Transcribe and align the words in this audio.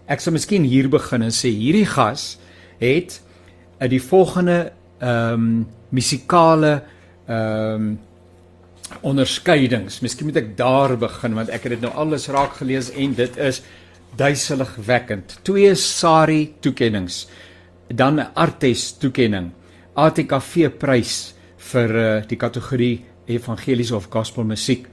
Ek 0.07 0.19
sal 0.19 0.33
miskien 0.33 0.63
hier 0.63 0.89
begin 0.89 1.21
en 1.21 1.31
sê 1.31 1.47
hierdie 1.47 1.85
gas 1.85 2.39
het 2.79 3.21
uit 3.79 3.89
die 3.89 4.01
volgende 4.01 4.73
ehm 4.99 5.33
um, 5.33 5.67
musikale 5.91 6.83
ehm 7.27 7.75
um, 7.75 8.08
onderskeidings. 9.01 9.99
Miskien 10.03 10.29
moet 10.29 10.39
ek 10.41 10.55
daar 10.57 10.95
begin 10.99 11.37
want 11.37 11.51
ek 11.53 11.67
het 11.67 11.77
dit 11.77 11.85
nou 11.85 11.91
alles 11.97 12.27
raak 12.31 12.57
gelees 12.59 12.91
en 12.91 13.13
dit 13.17 13.37
is 13.37 13.61
duiseligwekkend. 14.19 15.39
Twee 15.47 15.75
SARI 15.75 16.55
toekenninge. 16.61 17.27
Dan 17.87 18.19
'n 18.19 18.31
Artes 18.33 18.97
toekenning. 18.97 19.51
ATKV 19.95 20.69
prys 20.77 21.33
vir 21.57 21.89
uh, 21.95 22.21
die 22.27 22.37
kategorie 22.37 23.05
evangeliese 23.27 23.95
of 23.95 24.09
gospel 24.09 24.43
musiek. 24.43 24.87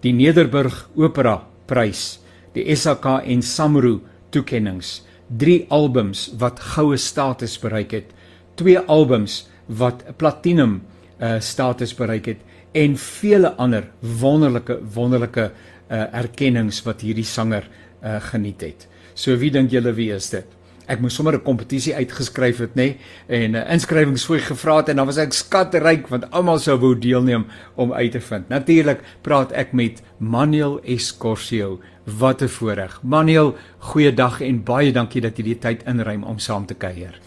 Die 0.00 0.12
Nederburg 0.12 0.88
Opera 0.96 1.46
prys. 1.66 2.20
Die 2.54 2.76
SAK 2.76 3.24
en 3.24 3.42
Samro 3.42 4.00
toekennings. 4.30 5.02
3 5.38 5.66
albums 5.70 6.30
wat 6.38 6.60
goue 6.60 6.96
status 6.96 7.58
bereik 7.58 7.92
het. 7.92 8.10
2 8.54 8.78
albums 8.78 9.48
wat 9.66 10.04
platinum 10.16 10.82
uh, 11.20 11.40
status 11.40 11.94
bereik 11.94 12.26
het 12.26 12.40
en 12.72 12.96
vele 12.96 13.52
ander 13.60 13.90
wonderlike 14.00 14.78
wonderlike 14.94 15.50
uh, 15.92 16.06
erkennings 16.16 16.80
wat 16.86 17.04
hierdie 17.04 17.26
sanger 17.28 17.68
uh, 18.02 18.16
geniet 18.32 18.64
het. 18.64 18.88
So 19.14 19.36
wie 19.36 19.52
dink 19.52 19.72
julle 19.72 19.92
wie 19.96 20.10
is 20.14 20.30
dit? 20.32 20.58
Ek 20.90 21.00
moes 21.00 21.14
sommer 21.14 21.36
'n 21.36 21.44
kompetisie 21.44 21.94
uitgeskryf 21.94 22.58
het 22.58 22.74
nê 22.74 22.96
en 23.28 23.52
'n 23.52 23.54
uh, 23.54 23.72
inskrywingsfooi 23.72 24.40
gevra 24.40 24.76
het 24.76 24.88
en 24.88 24.96
dan 24.96 25.06
was 25.06 25.18
ek 25.18 25.32
skatryk 25.32 26.08
want 26.08 26.30
almal 26.30 26.58
sou 26.58 26.78
wou 26.78 26.94
deelneem 26.98 27.46
om 27.76 27.92
uit 27.92 28.12
te 28.12 28.20
vind. 28.20 28.48
Natuurlik 28.48 29.00
praat 29.22 29.52
ek 29.52 29.72
met 29.72 30.02
Manuel 30.18 30.80
Escorcio. 30.82 31.80
Wat 32.04 32.42
'n 32.42 32.48
voorreg. 32.48 33.00
Manuel, 33.02 33.56
goeiedag 33.78 34.40
en 34.40 34.64
baie 34.64 34.92
dankie 34.92 35.20
dat 35.20 35.36
jy 35.36 35.44
die 35.44 35.58
tyd 35.58 35.82
inruim 35.86 36.24
om 36.24 36.38
saam 36.38 36.66
te 36.66 36.74
kuier. 36.74 37.20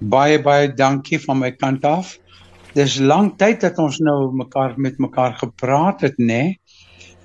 Baie 0.00 0.38
baie 0.42 0.74
dankie 0.74 1.18
van 1.18 1.38
my 1.38 1.50
kant 1.50 1.84
af 1.84 2.18
dis 2.74 2.98
lank 3.00 3.38
tyd 3.38 3.60
dat 3.60 3.78
ons 3.78 3.98
nou 3.98 4.32
mekaar 4.36 4.74
met 4.76 4.98
mekaar 4.98 5.36
gepraat 5.40 6.00
het 6.00 6.18
nê. 6.18 6.26
Nee? 6.26 6.58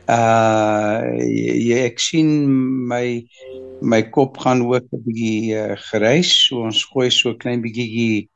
Uh 0.04 1.16
jy 1.24 1.78
ek 1.88 2.00
sien 2.04 2.28
my 2.88 3.24
my 3.80 4.02
kop 4.12 4.38
gaan 4.44 4.66
ook 4.68 4.92
'n 4.92 5.04
bietjie 5.06 5.56
uh, 5.56 5.76
gereis, 5.90 6.32
so 6.48 6.64
ons 6.68 6.84
gooi 6.92 7.10
so 7.10 7.36
klein 7.40 7.62
bietjie 7.64 8.28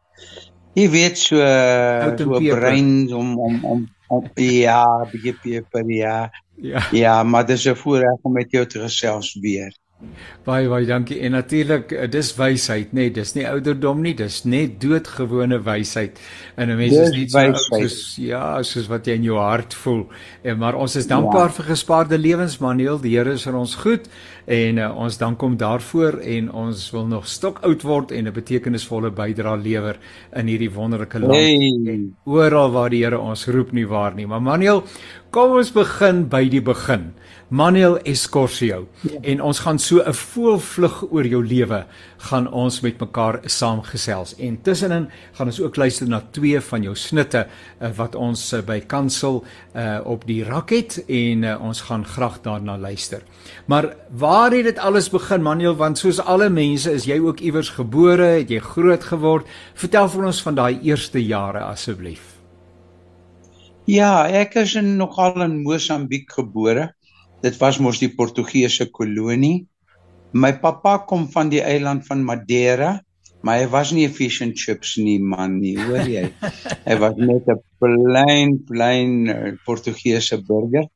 jy 0.78 0.88
weet 0.90 1.18
so 1.18 1.36
so 2.18 2.40
brein 2.40 3.12
om 3.14 3.36
om 3.40 3.66
om 3.66 3.88
om 4.08 4.24
ja, 4.36 4.86
bietjie 5.12 5.36
peper 5.44 5.92
ja. 5.92 6.30
Ja. 6.58 6.82
Ja, 6.92 7.24
maar 7.24 7.46
dis 7.46 7.68
'n 7.68 7.76
voorreg 7.76 8.24
om 8.24 8.34
met 8.34 8.52
jou 8.52 8.66
te 8.66 8.80
gesels 8.80 9.38
weer. 9.42 9.74
Baie 10.46 10.68
baie 10.70 10.86
dankie. 10.86 11.18
En 11.26 11.34
natuurlik, 11.34 11.92
eh, 11.92 12.10
dis 12.10 12.30
wysheid, 12.38 12.92
nê? 12.92 13.08
Nee, 13.08 13.12
dis 13.12 13.34
nie 13.34 13.48
ouderdom 13.50 14.02
nie, 14.02 14.14
dis 14.14 14.44
net 14.46 14.76
doodgewone 14.82 15.58
wysheid. 15.66 16.20
En 16.56 16.70
'n 16.70 16.78
mens 16.78 16.94
is 16.94 17.12
nie 17.12 17.28
so 17.28 17.40
oud 17.40 17.58
soos 17.58 18.16
ja, 18.16 18.62
soos 18.62 18.88
wat 18.88 19.08
jy 19.08 19.14
in 19.14 19.24
jou 19.24 19.38
hart 19.38 19.74
voel. 19.74 20.08
En 20.44 20.58
maar 20.58 20.76
ons 20.76 20.96
is 20.96 21.08
dankbaar 21.08 21.50
ja. 21.50 21.54
vir 21.54 21.66
gespaarde 21.66 22.18
lewens, 22.18 22.60
Manuel. 22.60 23.00
Die 23.00 23.18
Here 23.18 23.32
is 23.32 23.44
vir 23.44 23.56
ons 23.56 23.76
goed 23.76 24.08
en 24.46 24.78
uh, 24.78 24.98
ons 24.98 25.18
dank 25.18 25.42
hom 25.42 25.58
daarvoor 25.58 26.20
en 26.20 26.52
ons 26.52 26.92
wil 26.92 27.08
nog 27.08 27.28
stok 27.28 27.60
oud 27.64 27.82
word 27.82 28.12
en 28.12 28.28
'n 28.28 28.34
betekenisvolle 28.34 29.12
bydrae 29.12 29.58
lewer 29.58 29.98
in 30.36 30.48
hierdie 30.48 30.72
wonderlike 30.72 31.20
land. 31.20 31.34
Hey. 31.34 32.06
Oral 32.26 32.72
waar 32.72 32.90
die 32.90 33.04
Here 33.04 33.20
ons 33.20 33.48
roep 33.48 33.72
nie 33.72 33.88
waar 33.88 34.14
nie. 34.14 34.28
Maar 34.28 34.42
Manuel, 34.42 34.84
kom 35.32 35.58
ons 35.58 35.72
begin 35.72 36.28
by 36.30 36.48
die 36.50 36.62
begin. 36.62 37.14
Manuel 37.48 38.02
Escorcio 38.04 38.90
ja. 39.08 39.20
en 39.22 39.40
ons 39.42 39.60
gaan 39.64 39.78
so 39.80 40.04
'n 40.04 40.14
voelvlug 40.14 41.12
oor 41.12 41.26
jou 41.26 41.46
lewe 41.46 41.86
gaan 42.18 42.52
ons 42.52 42.82
met 42.82 43.00
mekaar 43.00 43.40
saamgesels 43.46 44.36
en 44.36 44.62
tussenin 44.62 45.08
gaan 45.32 45.48
ons 45.48 45.62
ook 45.62 45.76
luister 45.76 46.10
na 46.10 46.20
twee 46.32 46.60
van 46.60 46.84
jou 46.84 46.96
snitte 46.96 47.48
uh, 47.48 47.90
wat 47.96 48.16
ons 48.16 48.54
uh, 48.54 48.60
by 48.60 48.80
Kansel 48.80 49.46
uh, 49.76 50.00
op 50.04 50.28
die 50.28 50.44
rak 50.44 50.70
het 50.70 51.00
en 51.08 51.44
uh, 51.44 51.56
ons 51.64 51.82
gaan 51.82 52.04
graag 52.06 52.42
daarna 52.42 52.78
luister. 52.78 53.24
Maar 53.66 53.96
waar 54.12 54.52
het 54.52 54.64
dit 54.64 54.80
alles 54.80 55.10
begin 55.10 55.42
Manuel 55.42 55.76
want 55.76 55.98
soos 55.98 56.20
alle 56.20 56.50
mense 56.50 56.92
is 56.92 57.06
jy 57.06 57.20
ook 57.20 57.40
iewers 57.40 57.70
gebore, 57.70 58.44
het 58.44 58.50
jy 58.50 58.60
groot 58.60 59.04
geword. 59.04 59.48
Vertel 59.74 60.10
vir 60.10 60.26
ons 60.26 60.42
van 60.42 60.56
daai 60.56 60.80
eerste 60.84 61.24
jare 61.24 61.64
asseblief. 61.64 62.36
Ja, 63.86 64.28
ek 64.28 64.56
is 64.56 64.76
in 64.76 64.98
nogal 64.98 65.42
in 65.42 65.62
Mosambiek 65.64 66.28
gebore 66.32 66.97
dit 67.42 67.58
was 67.62 67.80
mos 67.80 68.00
die 68.02 68.14
Portugese 68.14 68.90
kolonie. 68.94 69.68
My 70.34 70.54
pappa 70.62 70.98
kom 71.08 71.28
van 71.32 71.50
die 71.50 71.62
eiland 71.64 72.06
van 72.08 72.24
Madeira, 72.26 72.98
maar 73.46 73.62
hy 73.62 73.68
was 73.72 73.92
nie 73.94 74.08
'n 74.08 74.14
fish 74.14 74.42
and 74.42 74.58
chips 74.58 74.98
nie 74.98 75.20
man 75.20 75.60
nie, 75.62 75.78
hoor 75.78 76.04
jy? 76.04 76.26
hy 76.88 76.96
was 77.00 77.16
net 77.18 77.48
'n 77.48 77.62
plain 77.80 78.58
plain 78.68 79.30
uh, 79.30 79.52
Portugese 79.66 80.42
burger. 80.48 80.90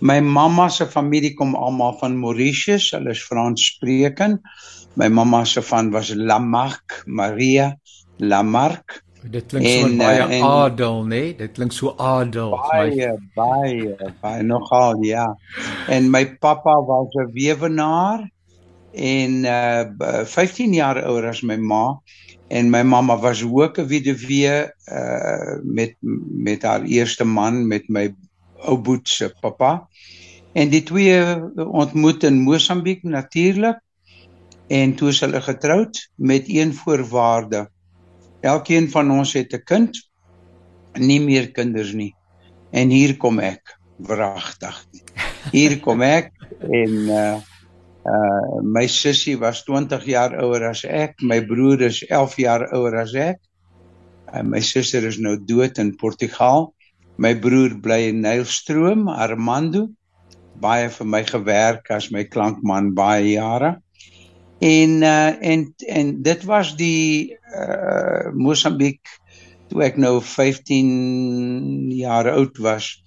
My 0.00 0.20
mamma 0.20 0.68
se 0.68 0.86
familie 0.86 1.34
kom 1.34 1.56
almal 1.56 1.98
van 2.00 2.16
Mauritius, 2.16 2.92
hulle 2.92 3.10
is 3.10 3.24
Franssprekend. 3.24 4.40
My 4.94 5.08
mamma 5.08 5.44
se 5.44 5.62
van 5.62 5.90
was 5.90 6.14
Lamarck, 6.14 7.02
Maria 7.06 7.76
Lamarck. 8.18 9.02
Dit 9.30 9.46
klink 9.50 9.66
so 9.66 9.90
baie 9.98 10.22
en, 10.22 10.44
adel, 10.44 11.02
né? 11.04 11.08
Nee? 11.08 11.34
Dit 11.38 11.56
klink 11.56 11.74
so 11.74 11.94
adel. 11.98 12.54
Baie, 12.70 13.10
baie, 13.34 14.10
baie 14.22 14.42
nogal, 14.46 15.02
ja. 15.06 15.26
En 15.90 16.10
my 16.10 16.24
pappa 16.38 16.74
was 16.86 17.14
'n 17.14 17.32
weewenaar 17.32 18.30
en 18.92 19.44
uh 19.44 20.24
15 20.24 20.72
jaar 20.72 21.02
ouer 21.04 21.28
as 21.28 21.42
my 21.42 21.56
ma 21.56 22.00
en 22.48 22.70
my 22.70 22.82
mamma 22.82 23.18
was 23.18 23.42
ook 23.42 23.78
'n 23.78 23.86
weduwee 23.86 24.70
uh 24.92 25.56
met 25.62 25.96
met 26.48 26.62
haar 26.62 26.82
eerste 26.82 27.24
man 27.24 27.66
met 27.66 27.88
my 27.88 28.14
ou 28.64 28.78
boet 28.78 29.08
se 29.08 29.34
pappa. 29.40 29.88
En 30.52 30.68
die 30.68 30.82
twee 30.82 31.20
ontmoet 31.66 32.22
in 32.24 32.40
Mosambiek 32.40 33.02
natuurlik. 33.02 33.80
En 34.66 34.94
toe 34.94 35.08
is 35.08 35.20
hulle 35.20 35.40
getroud 35.40 36.10
met 36.14 36.44
een 36.48 36.74
voorwaarde 36.74 37.70
Elkeen 38.40 38.90
van 38.90 39.10
ons 39.10 39.32
het 39.32 39.54
'n 39.54 39.64
kind, 39.64 39.96
nie 40.98 41.20
meer 41.20 41.50
kinders 41.52 41.92
nie. 41.92 42.14
En 42.72 42.88
hier 42.90 43.16
kom 43.16 43.38
ek, 43.38 43.76
wragtig. 43.98 44.84
Hier 45.52 45.80
kom 45.80 46.02
ek 46.02 46.32
en 46.60 46.94
uh 47.08 47.40
uh 48.06 48.62
my 48.62 48.86
sussie 48.86 49.36
was 49.38 49.64
20 49.64 50.04
jaar 50.06 50.36
ouer 50.42 50.68
as 50.68 50.84
ek, 50.84 51.22
my 51.22 51.40
broer 51.42 51.80
is 51.82 52.04
11 52.06 52.36
jaar 52.36 52.68
ouer 52.72 53.00
as 53.00 53.14
ek. 53.14 53.40
En 54.32 54.50
my 54.50 54.60
suster 54.60 55.04
is 55.06 55.18
nou 55.18 55.36
dood 55.36 55.78
in 55.78 55.96
Portugal. 55.96 56.74
My 57.16 57.34
broer 57.34 57.80
bly 57.80 58.10
in 58.10 58.20
Nylstroom, 58.20 59.08
Armando. 59.08 59.88
Baie 60.60 60.88
vir 60.90 61.06
my 61.06 61.22
gewerk 61.24 61.90
as 61.90 62.10
my 62.10 62.24
klankman 62.24 62.92
baie 62.94 63.36
jare. 63.36 63.76
En 64.58 65.02
uh 65.02 65.42
en 65.42 65.74
en 65.76 66.22
dit 66.22 66.44
was 66.44 66.76
die 66.76 67.36
uh 67.54 68.32
Mosambiek 68.32 69.00
toe 69.68 69.82
ek 69.84 69.98
nou 70.00 70.20
15 70.22 71.90
jaar 71.92 72.30
oud 72.32 72.58
was 72.58 73.02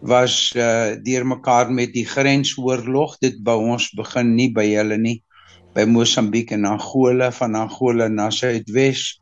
was 0.00 0.54
uh 0.56 0.96
deurmekaar 1.02 1.72
met 1.72 1.92
die 1.92 2.06
grensoorlog. 2.06 3.18
Dit 3.20 3.42
by 3.44 3.56
ons 3.60 3.90
begin 3.96 4.34
nie 4.34 4.50
by 4.52 4.66
hulle 4.72 4.96
nie 4.96 5.20
by 5.76 5.84
Mosambiek 5.84 6.54
en 6.56 6.64
Angola 6.64 7.30
van 7.32 7.54
Angola 7.54 8.08
na 8.08 8.30
Suidwes 8.32 9.20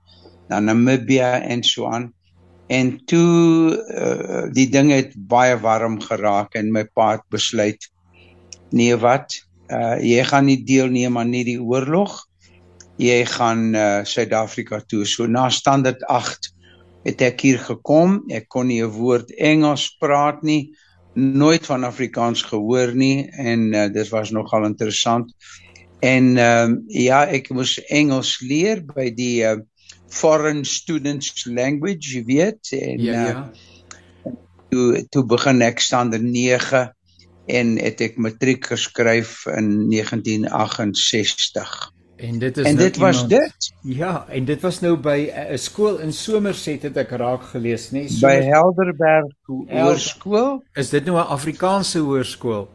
na 0.49 0.61
Namibia 0.61 1.41
en 1.43 1.65
so 1.67 1.89
aan. 1.91 2.13
En 2.67 3.05
toe 3.05 3.75
uh, 3.75 4.45
die 4.55 4.69
ding 4.73 4.93
het 4.95 5.13
baie 5.17 5.57
warm 5.61 5.99
geraak 6.01 6.55
en 6.57 6.71
my 6.73 6.85
pa 6.95 7.17
het 7.17 7.27
besluit 7.33 7.91
nee 8.73 8.95
wat 8.97 9.44
uh, 9.71 9.97
jy 10.03 10.25
gaan 10.29 10.49
nie 10.49 10.61
deelneem 10.67 11.19
aan 11.19 11.33
hierdie 11.33 11.61
oorlog. 11.61 12.17
Jy 13.01 13.25
gaan 13.27 13.75
uh, 13.75 14.03
Suid-Afrika 14.07 14.81
toe. 14.87 15.05
So 15.07 15.27
na 15.27 15.49
standaard 15.51 16.05
8 16.09 16.51
het 17.05 17.23
ek 17.23 17.45
hier 17.45 17.61
gekom. 17.61 18.23
Ek 18.33 18.49
kon 18.49 18.69
nie 18.69 18.83
'n 18.83 18.91
woord 18.91 19.31
Engels 19.37 19.91
praat 20.01 20.43
nie. 20.43 20.75
Nooit 21.15 21.67
van 21.67 21.85
Afrikaans 21.85 22.43
gehoor 22.43 22.95
nie. 22.95 23.29
En 23.31 23.73
uh, 23.75 23.89
dit 23.93 24.09
was 24.09 24.31
nogal 24.31 24.65
interessant. 24.65 25.33
En 26.01 26.37
ehm 26.37 26.71
um, 26.71 26.85
ja, 26.89 27.25
ek 27.27 27.49
moes 27.51 27.79
Engels 27.89 28.41
leer 28.41 28.83
by 28.85 29.09
die 29.15 29.45
uh, 29.45 29.57
foreign 30.15 30.65
students 30.65 31.47
language, 31.47 32.13
jy 32.13 32.25
weet, 32.29 32.73
en 32.77 33.01
ja, 33.01 33.23
ja. 33.27 33.45
Uh, 34.25 34.33
toe 34.69 35.05
toe 35.11 35.25
begin 35.31 35.63
ek 35.63 35.81
standaard 35.81 36.27
9 36.27 36.85
en 37.47 37.79
het 37.79 38.01
ek 38.01 38.17
matriek 38.17 38.67
geskryf 38.67 39.47
in 39.47 39.91
1968. 39.91 41.93
En 42.17 42.39
dit 42.39 42.57
is 42.57 42.67
En 42.67 42.77
dit 42.77 42.97
nou 42.97 43.07
was 43.07 43.23
iemand, 43.23 43.31
dit. 43.31 43.75
Ja, 43.83 44.27
en 44.29 44.45
dit 44.45 44.61
was 44.61 44.81
nou 44.81 44.97
by 44.97 45.31
'n 45.31 45.53
uh, 45.53 45.59
skool 45.59 45.99
in 45.99 46.13
Somerset 46.13 46.83
het 46.83 46.97
ek 46.97 47.11
raak 47.11 47.43
gelees, 47.43 47.91
nê? 47.91 48.07
Nee? 48.07 48.19
By 48.21 48.47
Helderberg 48.47 49.35
Hoërskool. 49.69 50.63
Is 50.73 50.89
dit 50.89 51.05
nou 51.05 51.19
'n 51.19 51.27
Afrikaanse 51.27 51.99
hoërskool? 51.99 52.69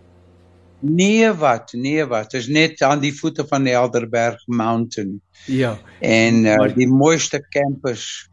Nee 0.80 1.32
wat, 1.32 1.74
nee 1.74 2.06
wat. 2.06 2.32
Dit 2.32 2.42
is 2.42 2.48
net 2.48 2.82
aan 2.82 3.00
die 3.00 3.14
voete 3.14 3.48
van 3.48 3.64
die 3.64 3.74
Helderberg 3.74 4.48
Mountain. 4.48 5.22
Ja. 5.46 5.80
En 6.00 6.46
uh, 6.46 6.56
maar, 6.56 6.74
die 6.74 6.88
mooiste 6.88 7.48
campus. 7.50 8.30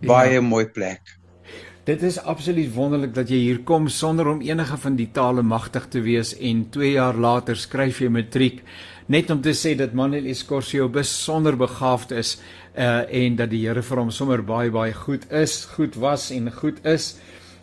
Baie 0.00 0.32
ja. 0.32 0.40
mooi 0.40 0.66
plek. 0.66 1.00
Dit 1.84 2.02
is 2.02 2.16
absoluut 2.16 2.70
wonderlik 2.72 3.10
dat 3.12 3.28
jy 3.28 3.42
hier 3.42 3.58
kom 3.68 3.90
sonder 3.92 4.30
om 4.30 4.38
enige 4.40 4.76
van 4.80 4.94
die 4.96 5.10
tale 5.12 5.42
magtig 5.44 5.84
te 5.92 6.00
wees 6.00 6.30
en 6.40 6.62
2 6.72 6.94
jaar 6.94 7.18
later 7.20 7.58
skryf 7.60 7.98
jy 8.00 8.08
matriek 8.08 8.62
net 9.12 9.28
om 9.28 9.42
te 9.44 9.52
sê 9.52 9.74
dat 9.76 9.92
Manuel 9.92 10.24
Escorcio 10.32 10.86
besonder 10.88 11.58
begaafd 11.60 12.14
is 12.16 12.38
uh 12.72 13.02
en 13.04 13.36
dat 13.36 13.52
die 13.52 13.60
Here 13.66 13.82
vir 13.84 14.00
hom 14.00 14.08
sommer 14.10 14.40
baie 14.40 14.72
baie 14.72 14.94
goed 14.96 15.26
is, 15.28 15.66
goed 15.76 15.98
was 16.00 16.30
en 16.32 16.48
goed 16.52 16.80
is 16.88 17.18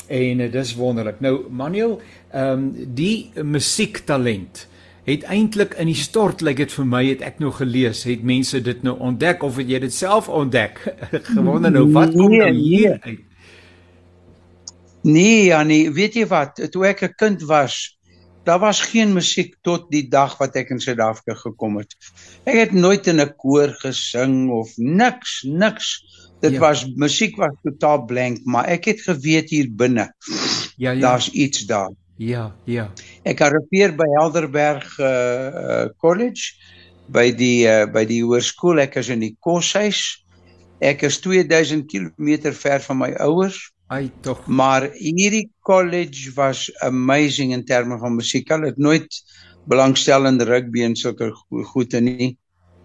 en 0.06 0.46
uh, 0.46 0.52
dis 0.54 0.76
wonderlik. 0.78 1.18
Nou 1.18 1.50
Manuel, 1.50 1.98
ehm 2.30 2.54
um, 2.54 2.94
die 2.94 3.32
musiektalent 3.42 4.68
het 5.10 5.26
eintlik 5.26 5.74
in 5.82 5.90
die 5.90 5.98
stort 5.98 6.46
lyk 6.46 6.60
like 6.60 6.68
dit 6.68 6.78
vir 6.78 6.90
my 6.94 7.04
het 7.08 7.26
ek 7.26 7.42
nou 7.42 7.50
gelees 7.58 8.06
het 8.06 8.22
mense 8.22 8.62
dit 8.62 8.86
nou 8.86 9.00
ontdek 9.02 9.42
of 9.42 9.58
het 9.58 9.66
jy 9.74 9.82
dit 9.82 9.98
self 9.98 10.30
ontdek 10.30 10.86
gewonder 11.34 11.74
nou 11.74 11.88
wat 11.90 12.14
kom 12.14 12.30
nou 12.30 12.52
nee, 12.52 12.54
hier 12.54 13.00
nee. 13.02 13.18
uit 13.18 13.31
Nee 15.04 15.46
ja 15.46 15.64
nee 15.64 15.90
weet 15.92 16.16
jy 16.20 16.28
wat 16.28 16.62
toe 16.72 16.86
ek 16.88 17.04
'n 17.04 17.16
kind 17.18 17.42
was 17.42 17.98
daar 18.44 18.60
was 18.60 18.82
geen 18.82 19.14
musiek 19.14 19.56
tot 19.62 19.90
die 19.92 20.08
dag 20.10 20.38
wat 20.38 20.56
ek 20.56 20.70
in 20.70 20.80
Suid-Afrika 20.80 21.38
gekom 21.38 21.78
het 21.78 21.96
ek 22.46 22.58
het 22.58 22.72
nooit 22.74 23.08
in 23.08 23.22
'n 23.22 23.34
koor 23.38 23.70
gesing 23.82 24.50
of 24.50 24.70
niks 24.78 25.44
niks 25.46 26.02
dit 26.42 26.54
ja. 26.54 26.60
was 26.60 26.86
musiek 26.96 27.38
was 27.38 27.54
totaal 27.64 28.06
blank 28.06 28.46
maar 28.46 28.66
ek 28.66 28.86
het 28.86 29.02
geweet 29.02 29.50
hier 29.50 29.70
binne 29.70 30.14
ja, 30.78 30.92
ja. 30.92 31.00
daar's 31.00 31.30
iets 31.30 31.66
daar 31.66 31.92
Ja, 32.22 32.52
ja. 32.70 32.86
Ek 33.26 33.40
arriveer 33.42 33.96
by 33.98 34.06
Helderberg 34.20 34.86
uh 35.02 35.88
College 35.98 36.54
by 37.10 37.32
die 37.34 37.66
uh 37.66 37.88
by 37.90 38.04
die 38.06 38.22
hoërskool. 38.22 38.82
Ek 38.84 39.00
is 39.02 39.10
in 39.10 39.24
die 39.26 39.34
koshuis. 39.42 40.22
Ek 40.86 41.02
is 41.08 41.18
2000 41.24 41.88
km 41.90 42.54
ver 42.54 42.84
van 42.86 43.00
my 43.00 43.10
ouers. 43.26 43.58
Ai 43.92 44.08
tog. 44.24 44.46
Maar 44.48 44.86
hierdie 44.96 45.50
college 45.68 46.32
was 46.36 46.70
amazing 46.80 47.52
in 47.52 47.66
terme 47.68 47.98
van 48.00 48.16
musiek. 48.16 48.48
Hulle 48.48 48.70
het 48.72 48.78
nooit 48.80 49.18
belangstel 49.68 50.30
in 50.30 50.40
rugby 50.48 50.86
en 50.88 50.96
sulke 50.96 51.32
goede 51.74 52.00
nie. 52.00 52.30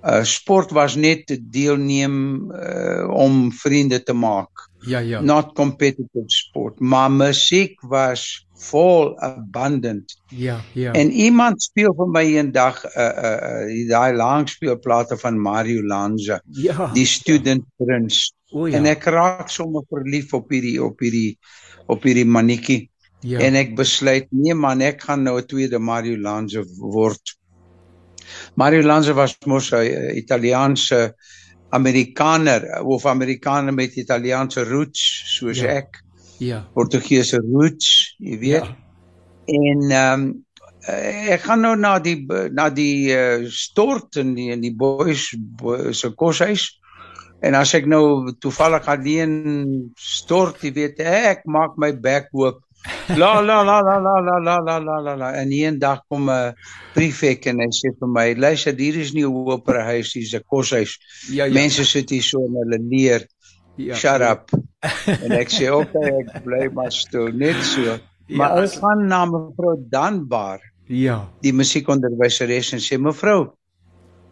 Uh 0.03 0.25
sport 0.27 0.75
was 0.75 0.97
net 0.99 1.31
deelneem 1.55 2.17
uh 2.51 3.07
om 3.11 3.53
vriende 3.53 4.03
te 4.03 4.15
maak. 4.15 4.67
Ja, 4.87 4.99
ja. 4.99 5.21
Not 5.21 5.53
competitive 5.55 6.25
sport, 6.27 6.81
maar 6.81 7.11
musiek 7.11 7.81
was 7.81 8.47
vol 8.57 9.19
abundant. 9.21 10.17
Ja, 10.29 10.61
ja. 10.73 10.93
En 10.93 11.11
iemand 11.11 11.63
speel 11.63 11.95
vir 11.95 12.09
my 12.09 12.23
eendag 12.37 12.85
'n 12.85 12.99
uh, 12.99 13.05
uh, 13.05 13.69
uh, 13.69 13.89
daai 13.89 14.15
langspeelplate 14.17 15.17
van 15.17 15.41
Mario 15.41 15.83
Lanza. 15.83 16.41
Ja. 16.47 16.91
Die 16.93 17.07
student 17.07 17.65
ja. 17.67 17.85
prince. 17.85 18.33
O, 18.51 18.67
ja. 18.67 18.77
En 18.77 18.87
ek 18.87 19.05
raak 19.05 19.49
sommer 19.49 19.83
verlief 19.89 20.33
op 20.33 20.51
hierdie 20.51 20.79
op 20.83 21.01
hierdie 21.01 21.39
op 21.87 22.03
hierdie 22.03 22.27
manetjie. 22.27 22.91
Ja. 23.21 23.39
En 23.39 23.55
ek 23.55 23.75
besluit 23.77 24.27
nee 24.31 24.55
man, 24.55 24.81
ek 24.81 25.03
gaan 25.03 25.23
nou 25.23 25.41
'n 25.41 25.47
tweede 25.47 25.79
Mario 25.79 26.17
Lanza 26.17 26.63
word. 26.79 27.37
Mario 28.55 28.83
Lanza 28.83 29.13
was 29.13 29.37
mos 29.47 29.73
'n 29.73 30.17
Italiaanse 30.17 31.15
Amerikaner 31.75 32.83
of 32.85 33.07
Amerikaner 33.07 33.75
met 33.75 33.97
Italiaanse 33.97 34.65
roots 34.65 35.03
soos 35.37 35.61
ja. 35.61 35.81
ek. 35.83 36.03
Ja. 36.39 36.65
Portugese 36.75 37.41
roots, 37.41 38.15
jy 38.19 38.39
weet. 38.39 38.67
Ja. 38.67 38.77
En 39.47 39.91
ehm 39.91 40.27
um, 40.27 40.27
ek 40.87 41.43
gaan 41.49 41.65
nou 41.65 41.75
na 41.75 41.97
die 41.99 42.21
na 42.55 42.69
die 42.71 43.11
uh, 43.11 43.47
stort 43.51 44.21
in 44.23 44.37
die 44.37 44.53
in 44.55 44.61
die 44.63 44.75
boys 44.75 45.33
se 45.91 46.13
koshuis. 46.15 46.69
En 47.45 47.57
as 47.59 47.75
ek 47.77 47.89
nou 47.91 48.33
toevallig 48.41 48.87
alleen 48.89 49.35
stort, 49.99 50.63
jy 50.63 50.73
weet, 50.77 51.03
ek 51.03 51.45
maak 51.51 51.75
my 51.81 51.91
bek 51.93 52.31
oop. 52.33 52.63
La 53.17 53.41
la 53.41 53.63
la 53.63 53.81
la 53.81 53.99
la 53.99 54.15
la 54.21 54.39
la 54.39 54.57
la 54.59 54.79
la 54.79 54.99
la 55.01 55.15
la 55.15 55.29
en 55.41 55.53
een 55.53 55.79
dag 55.79 56.03
kom 56.09 56.31
'n 56.31 56.55
prefek 56.95 57.47
en 57.47 57.61
hy 57.61 57.69
sê 57.71 57.93
vir 57.99 58.09
my, 58.09 58.35
luister, 58.35 58.75
hier 58.75 58.97
is 58.97 59.13
nie 59.15 59.23
'n 59.25 59.33
operahuis, 59.57 60.13
hier 60.13 60.23
is 60.23 60.35
'n 60.35 60.43
koshuis. 60.47 60.99
Ja, 61.31 61.45
ja. 61.45 61.53
Mense 61.53 61.85
sit 61.85 62.11
hier 62.11 62.23
so 62.23 62.39
en 62.45 62.55
hulle 62.55 62.79
leer. 62.91 63.27
Ja, 63.77 63.95
Shut 63.95 64.21
ja. 64.21 64.33
up. 64.33 64.51
en 65.25 65.33
ek 65.33 65.51
sê 65.51 65.71
okay, 65.71 66.11
ek 66.21 66.45
bly 66.45 66.69
maar 66.73 66.93
stil, 66.93 67.29
net 67.33 67.63
so. 67.63 67.83
Ja, 67.83 67.99
maar 68.37 68.57
ja, 68.57 68.65
ek 68.65 68.81
gaan 68.81 69.07
na 69.07 69.25
mevrou 69.25 69.77
Danbar. 69.91 70.61
Ja. 70.89 71.29
Die 71.43 71.53
musiekonderwyseres 71.53 72.73
en 72.73 72.81
sê 72.81 72.99
mevrou. 72.99 73.53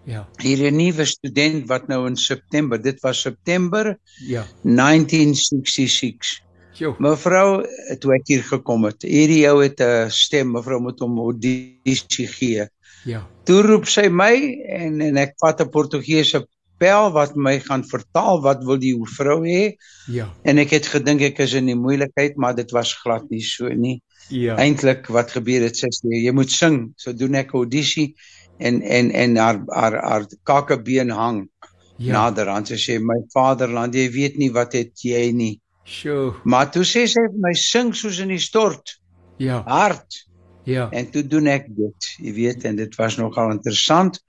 Ja. 0.05 0.27
Hier 0.43 0.71
'n 0.71 0.77
nuwe 0.77 1.05
student 1.05 1.69
wat 1.69 1.89
nou 1.89 2.07
in 2.07 2.17
September, 2.17 2.81
dit 2.81 3.01
was 3.03 3.21
September. 3.21 3.99
Ja. 4.27 4.45
1966. 4.63 6.43
Jo. 6.75 6.95
Mevrou, 6.99 7.63
toe 8.03 8.15
ek 8.17 8.31
hier 8.33 8.43
gekom 8.43 8.89
het, 8.89 9.05
hierdie 9.07 9.45
jou 9.45 9.63
het 9.63 9.81
'n 9.81 10.11
stem, 10.11 10.51
mevrou 10.53 10.81
moet 10.81 10.99
hom 11.01 11.19
audisie 11.19 12.27
gee. 12.27 12.67
Ja. 13.05 13.23
Toe 13.45 13.63
roep 13.63 13.87
sy 13.87 14.09
my 14.09 14.35
en 14.69 15.01
en 15.01 15.17
ek 15.17 15.35
vat 15.41 15.61
'n 15.61 15.71
Portugese 15.71 16.45
pel 16.79 17.13
wat 17.15 17.37
my 17.37 17.59
gaan 17.61 17.85
vertaal 17.87 18.43
wat 18.43 18.65
wil 18.65 18.79
die 18.81 18.95
vrou 19.17 19.43
hê. 19.47 19.77
Ja. 20.11 20.29
En 20.45 20.59
ek 20.59 20.71
het 20.71 20.87
gedink 20.87 21.23
ek 21.23 21.39
is 21.39 21.55
in 21.55 21.67
die 21.67 21.79
moeilikheid, 21.79 22.37
maar 22.37 22.55
dit 22.55 22.71
was 22.75 22.95
glad 22.95 23.31
nie 23.31 23.43
so 23.43 23.69
nie. 23.69 24.01
Ja. 24.29 24.57
Eintlik 24.57 25.07
wat 25.13 25.31
gebeur 25.37 25.63
het 25.63 25.77
sy 25.77 25.91
sê 25.93 26.23
jy 26.25 26.33
moet 26.33 26.51
sing. 26.51 26.95
So 26.97 27.13
doen 27.13 27.35
ek 27.35 27.55
audisie 27.55 28.15
en 28.59 28.83
en 28.83 29.11
en 29.11 29.37
haar 29.37 29.61
haar 29.69 29.99
haar 30.03 30.27
kakebeen 30.43 31.11
hang. 31.11 31.49
Ja. 31.97 32.13
Naderhand 32.13 32.69
sy 32.69 32.79
sê 32.81 32.99
my 32.99 33.21
vaderland, 33.33 33.95
jy 33.95 34.09
weet 34.11 34.39
nie 34.39 34.51
wat 34.51 34.75
het 34.75 34.99
jy 35.05 35.31
nie. 35.33 35.61
Sjoe. 35.85 36.35
Maar 36.45 36.71
toe 36.73 36.85
sê 36.85 37.05
sy 37.07 37.25
vir 37.29 37.41
my 37.45 37.53
sing 37.59 37.93
soos 37.95 38.19
in 38.25 38.33
die 38.33 38.41
stort. 38.41 38.97
Ja. 39.37 39.63
Hard. 39.67 40.25
Ja. 40.65 40.89
En 40.91 41.11
toe 41.13 41.27
doen 41.29 41.47
ek 41.53 41.69
dit. 41.77 42.11
Jy 42.25 42.33
weet 42.33 42.65
en 42.65 42.77
dit 42.81 42.95
was 42.97 43.19
nogal 43.21 43.53
interessant. 43.53 44.21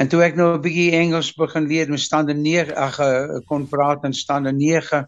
En 0.00 0.08
toe 0.08 0.22
ek 0.24 0.36
nou 0.36 0.54
'n 0.56 0.62
bietjie 0.64 0.92
Engels 0.96 1.34
begin 1.36 1.66
leer, 1.68 1.90
met 1.90 2.00
stande 2.00 2.34
9 2.34 2.74
ag 2.74 2.98
eh, 2.98 3.40
kon 3.46 3.68
praat 3.68 4.04
in 4.04 4.14
stande 4.14 4.52
9 4.52 5.04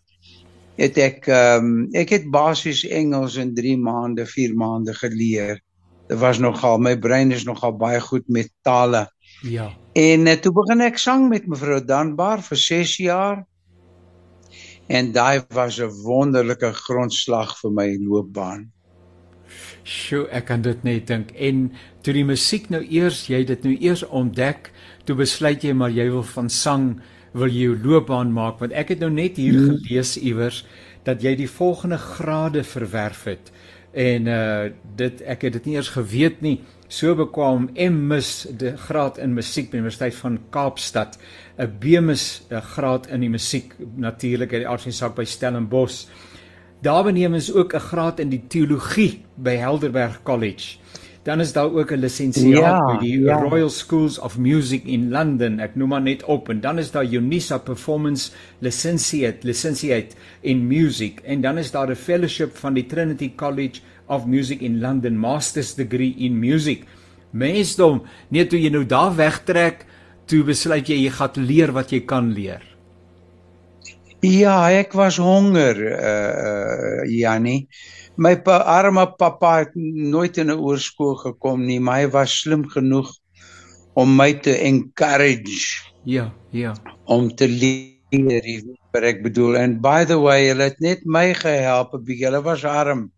het 0.76 0.99
ek 0.99 1.28
ehm 1.30 1.64
um, 1.64 1.88
ek 1.94 2.11
het 2.11 2.30
basies 2.30 2.84
Engels 2.84 3.37
in 3.37 3.54
3 3.54 3.76
maande, 3.78 4.26
4 4.26 4.54
maande 4.54 4.94
geleer. 4.94 5.61
Dit 6.08 6.18
was 6.18 6.38
nogal 6.38 6.78
my 6.78 6.96
brein 6.99 7.32
is 7.32 7.44
nogal 7.44 7.76
baie 7.76 8.00
goed 8.00 8.28
met 8.28 8.50
tale. 8.62 9.08
Ja. 9.42 9.70
En 9.94 10.26
uh, 10.26 10.32
toe 10.32 10.52
begin 10.52 10.80
ek 10.80 10.99
sang 10.99 11.28
met 11.28 11.46
mevrou 11.46 11.80
Danbar 11.84 12.42
vir 12.42 12.56
6 12.58 12.96
jaar. 12.96 13.44
En 14.87 15.12
daai 15.12 15.43
was 15.49 15.81
'n 15.81 15.91
wonderlike 16.05 16.73
grondslag 16.73 17.59
vir 17.61 17.71
my 17.71 17.99
loopbaan. 18.00 18.71
Sjoe, 19.83 20.29
ek 20.29 20.45
kan 20.45 20.62
dit 20.62 20.83
net 20.83 21.07
dink. 21.07 21.31
En 21.31 21.73
toe 22.03 22.12
die 22.12 22.25
musiek 22.25 22.69
nou 22.69 22.83
eers, 22.88 23.26
jy 23.26 23.45
dit 23.45 23.62
nou 23.64 23.76
eers 23.81 24.03
ontdek, 24.03 24.71
toe 25.05 25.17
besluit 25.17 25.64
jy 25.64 25.73
maar 25.73 25.91
jy 25.91 26.09
wil 26.11 26.23
van 26.23 26.49
sang 26.50 27.00
wil 27.35 27.50
jy 27.50 27.69
jou 27.69 27.76
loopbaan 27.83 28.33
maak 28.35 28.61
want 28.62 28.75
ek 28.76 28.95
het 28.95 29.03
nou 29.03 29.11
net 29.12 29.38
hier 29.41 29.57
hmm. 29.57 29.81
gelees 29.83 30.14
iewers 30.21 30.62
dat 31.07 31.23
jy 31.25 31.35
die 31.38 31.50
volgende 31.50 31.99
grade 32.00 32.62
verwerf 32.67 33.25
het 33.29 33.50
en 33.93 34.31
uh 34.31 34.71
dit 34.99 35.23
ek 35.31 35.49
het 35.49 35.59
dit 35.59 35.67
nie 35.69 35.76
eers 35.76 35.93
geweet 35.97 36.41
nie 36.47 36.59
so 36.88 37.14
bekwam 37.14 37.71
M.Mus 37.75 38.47
die 38.50 38.76
graad 38.76 39.19
in 39.19 39.35
musiek 39.35 39.71
by 39.71 39.81
Universiteit 39.81 40.14
van 40.14 40.38
Kaapstad 40.50 41.19
'n 41.59 41.79
B.Mus 41.81 42.43
graad 42.75 43.07
in 43.07 43.21
die 43.21 43.31
musiek 43.31 43.75
natuurlik 43.97 44.53
uit 44.53 44.62
die 44.62 44.69
aard 44.69 44.83
van 44.83 44.91
die 44.91 44.99
saak 44.99 45.17
by 45.17 45.25
Stellenbosch 45.25 46.07
daar 46.83 47.05
benewens 47.05 47.53
ook 47.53 47.75
'n 47.75 47.81
graad 47.81 48.21
in 48.21 48.31
die 48.31 48.45
teologie 48.49 49.25
by 49.37 49.57
Helderberg 49.57 50.23
College 50.23 50.79
Dan 51.25 51.41
is 51.41 51.53
daar 51.53 51.73
ook 51.73 51.91
'n 51.91 51.99
lisensiaat 51.99 52.61
ja, 52.61 52.85
by 52.85 52.99
die 53.00 53.21
ja. 53.21 53.41
Royal 53.41 53.71
Schools 53.71 54.19
of 54.19 54.38
Music 54.38 54.85
in 54.85 55.11
London. 55.11 55.59
Ek 55.59 55.75
noem 55.75 55.88
maar 55.88 56.03
net 56.03 56.25
op 56.25 56.49
en 56.49 56.61
dan 56.61 56.79
is 56.79 56.91
daar 56.91 57.05
Unisa 57.05 57.59
Performance 57.59 58.31
Licentiate, 58.59 59.47
Licentiate 59.47 60.17
in 60.41 60.67
Music 60.67 61.21
en 61.21 61.41
dan 61.41 61.59
is 61.59 61.71
daar 61.71 61.91
'n 61.91 61.97
fellowship 61.97 62.57
van 62.57 62.75
die 62.75 62.87
Trinity 62.87 63.35
College 63.35 63.81
of 64.14 64.26
Music 64.26 64.62
in 64.62 64.80
London, 64.80 65.18
Master's 65.18 65.75
Degree 65.75 66.14
in 66.18 66.38
Music. 66.40 66.85
Meesdom, 67.33 68.02
net 68.30 68.50
toe 68.50 68.61
jy 68.61 68.71
nou 68.71 68.85
daar 68.87 69.14
wegtrek, 69.16 69.85
toe 70.30 70.44
besluit 70.47 70.88
jy 70.88 71.02
jy 71.02 71.11
gaan 71.18 71.49
leer 71.49 71.75
wat 71.75 71.92
jy 71.92 72.00
kan 72.06 72.30
leer. 72.33 72.62
Ja, 74.25 74.71
ek 74.73 74.94
was 74.97 75.18
honger, 75.21 75.76
uh 75.92 77.04
Jannie 77.11 77.66
my 78.16 78.35
pa, 78.38 78.61
arme 78.62 79.06
pappa 79.18 79.59
het 79.64 79.75
nooit 79.75 80.38
in 80.38 80.50
'n 80.50 80.59
oorskool 80.59 81.14
gekom 81.14 81.66
nie, 81.66 81.80
maar 81.80 82.00
hy 82.00 82.11
was 82.11 82.40
slim 82.40 82.64
genoeg 82.68 83.11
om 83.94 84.16
my 84.16 84.33
te 84.35 84.56
encourage. 84.59 85.83
Ja, 86.04 86.33
ja. 86.50 86.75
Om 87.04 87.35
te 87.35 87.49
leer, 87.49 88.62
wat 88.92 89.02
ek 89.02 89.23
bedoel. 89.23 89.56
And 89.56 89.80
by 89.80 90.04
the 90.04 90.18
way, 90.18 90.49
hulle 90.49 90.71
het 90.71 90.80
net 90.80 91.04
my 91.04 91.35
gehelp, 91.35 91.90
bietjie. 91.92 92.26
Hulle 92.26 92.42
was 92.42 92.64
arm. 92.64 93.11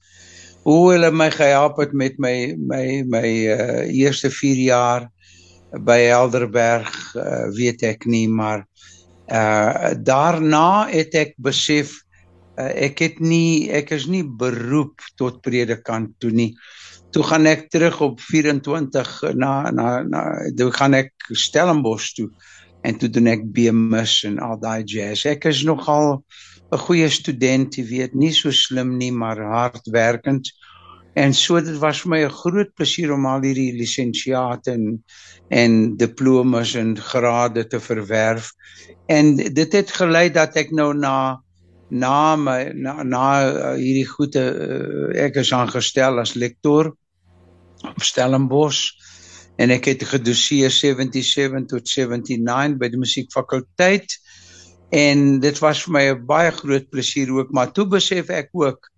Hoe 0.66 0.92
hulle 0.92 1.12
my 1.14 1.28
gehelp 1.30 1.76
het 1.78 1.92
met 1.94 2.16
my 2.18 2.56
my 2.58 3.04
my 3.06 3.28
uh, 3.54 3.84
eerste 3.86 4.32
4 4.34 4.62
jaar 4.66 5.04
by 5.86 5.98
Helderberg, 6.08 6.90
uh, 7.14 7.46
weet 7.54 7.84
ek 7.86 8.08
nie, 8.10 8.26
maar 8.26 8.64
uh 9.26 9.94
daarna 10.06 10.86
het 10.90 11.14
ek 11.18 11.36
besef 11.42 11.94
uh, 12.58 12.70
ek 12.86 12.98
het 13.02 13.22
nie 13.22 13.70
ek 13.74 13.94
is 13.94 14.08
nie 14.10 14.24
beroep 14.26 15.02
tot 15.18 15.38
predikant 15.46 16.14
toe 16.22 16.30
nie. 16.34 16.50
Toe 17.14 17.22
gaan 17.26 17.46
ek 17.46 17.68
terug 17.70 18.00
op 18.02 18.20
24 18.26 19.14
na 19.38 19.70
na 19.70 20.02
na 20.02 20.22
toe 20.58 20.72
gaan 20.74 20.98
ek 20.98 21.14
Stellenbosch 21.30 22.14
toe 22.18 22.30
en 22.86 22.98
toe 23.00 23.10
doen 23.10 23.30
ek 23.32 23.48
BMS 23.54 24.20
en 24.28 24.38
al 24.42 24.58
daai 24.62 24.84
jazz. 24.86 25.26
Ek 25.26 25.48
is 25.50 25.64
nogal 25.66 26.22
'n 26.72 26.82
goeie 26.82 27.08
student, 27.10 27.76
jy 27.78 27.84
weet, 27.86 28.14
nie 28.14 28.32
so 28.32 28.50
slim 28.50 28.96
nie, 28.98 29.12
maar 29.12 29.38
hardwerkend. 29.38 30.50
En 31.16 31.32
so 31.34 31.60
dit 31.60 31.78
was 31.80 32.02
vir 32.02 32.10
my 32.10 32.20
'n 32.24 32.38
groot 32.42 32.70
plesier 32.74 33.12
om 33.12 33.26
al 33.26 33.42
hierdie 33.42 33.72
lisensiate 33.78 34.72
en 34.72 35.02
en 35.48 35.96
diplomas 35.96 36.74
en 36.74 36.96
grade 36.98 37.66
te 37.66 37.80
verwerf. 37.80 38.50
En 39.06 39.36
dit 39.36 39.72
het 39.72 39.90
gelei 39.90 40.30
dat 40.30 40.56
ek 40.56 40.70
nou 40.70 40.92
na 40.94 41.40
na 41.90 42.36
my 42.36 42.72
na, 42.74 43.02
na 43.02 43.26
uh, 43.46 43.74
hierdie 43.78 44.06
goeie 44.06 44.42
uh, 44.42 45.24
ek 45.24 45.36
is 45.36 45.52
aangestel 45.52 46.18
as 46.18 46.34
lektor 46.34 46.90
op 47.82 48.02
Stellenbosch 48.02 48.90
en 49.56 49.72
ek 49.72 49.90
het 49.92 50.04
gedoseer 50.10 50.70
77 50.70 51.66
tot 51.70 51.88
79 51.88 52.78
by 52.80 52.90
die 52.92 53.00
musiekfakulteit 53.00 54.18
en 54.94 55.40
dit 55.42 55.58
was 55.64 55.82
vir 55.84 55.92
my 55.96 56.04
'n 56.12 56.26
baie 56.26 56.52
groot 56.52 56.90
plesier 56.90 57.32
ook 57.32 57.52
maar 57.52 57.72
toe 57.72 57.86
besef 57.86 58.30
ek 58.30 58.50
ook 58.52 58.90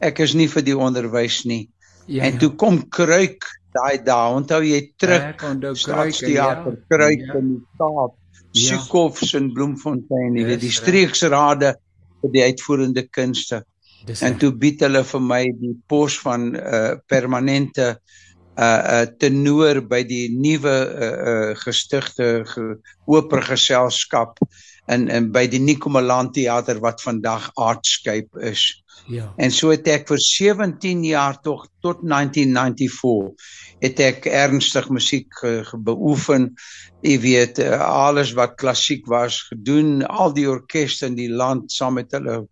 ek 0.00 0.20
is 0.20 0.34
nie 0.34 0.48
vir 0.48 0.62
die 0.62 0.76
onderwys 0.76 1.44
nie 1.44 1.68
ja, 2.06 2.24
en 2.24 2.32
ja. 2.32 2.38
toe 2.38 2.50
kom 2.56 2.82
kruik 2.88 3.44
daai 3.76 4.02
daai 4.04 4.34
onthou 4.34 4.62
jy 4.64 4.92
terug 4.96 5.34
staatsteater 5.76 6.72
ja. 6.72 6.84
kruik 6.88 7.26
ja. 7.26 7.34
in 7.38 7.48
die 7.54 7.64
Kaap 7.78 8.14
Sukovs 8.56 9.32
ja. 9.32 9.38
en 9.40 9.52
Bloemfontein 9.52 10.36
jy 10.36 10.44
weet 10.48 10.64
die 10.64 10.72
streeksrade 10.72 11.74
vir 12.22 12.32
die 12.32 12.44
uitvoerende 12.46 13.06
kunste. 13.12 13.62
Dis 14.06 14.22
en 14.26 14.36
toe 14.40 14.52
bied 14.54 14.82
hulle 14.86 15.02
vir 15.06 15.22
my 15.22 15.42
die 15.60 15.74
pos 15.90 16.18
van 16.22 16.52
'n 16.52 16.56
uh, 16.56 16.92
permanente 17.08 17.86
'n 17.90 17.98
uh, 18.56 18.64
uh, 18.64 19.06
tenor 19.18 19.82
by 19.88 20.02
die 20.08 20.26
nuwe 20.32 20.76
uh, 20.86 21.10
uh, 21.32 21.52
gestigte 21.60 22.30
ge, 22.48 22.64
opergeselskap 23.06 24.40
in 24.92 25.08
in 25.10 25.30
by 25.34 25.46
die 25.50 25.60
Nikomeland 25.60 26.34
teater 26.34 26.80
wat 26.80 27.02
vandag 27.02 27.50
Artscape 27.54 28.40
is. 28.40 28.68
Ja. 29.06 29.32
En 29.36 29.52
so 29.54 29.70
het 29.70 29.86
ek 29.90 30.08
vir 30.10 30.18
17 30.22 31.04
jaar 31.06 31.36
tog 31.42 31.66
tot 31.84 32.02
1994 32.02 33.54
het 33.84 34.00
ek 34.02 34.26
ernstig 34.26 34.88
musiek 34.90 35.28
ge, 35.40 35.60
ge 35.68 35.78
beoefen. 35.78 36.48
Jy 37.04 37.18
weet 37.22 37.60
eh, 37.62 37.76
alles 37.76 38.32
wat 38.38 38.56
klassiek 38.58 39.06
was 39.06 39.42
gedoen, 39.50 40.00
al 40.06 40.34
die 40.34 40.48
orkeste 40.50 41.10
in 41.10 41.18
die 41.18 41.30
land 41.30 41.70
saam 41.72 42.00
met 42.00 42.16
hulle 42.16 42.46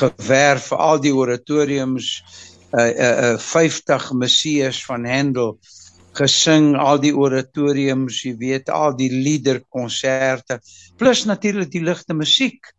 gewerf, 0.00 0.72
al 0.74 1.00
die 1.00 1.14
oratoriums 1.14 2.18
uh 2.76 2.86
uh, 2.86 3.32
uh 3.32 3.38
50 3.38 4.12
messias 4.12 4.84
van 4.84 5.06
Handel 5.08 5.56
gesing 6.16 6.74
al 6.80 7.00
die 7.02 7.12
oratoriums, 7.16 8.22
jy 8.24 8.34
weet, 8.40 8.72
al 8.72 8.96
die 8.96 9.10
liederkonserte, 9.12 10.60
plus 11.00 11.26
natuurlik 11.28 11.70
die 11.72 11.84
ligte 11.84 12.16
musiek. 12.16 12.72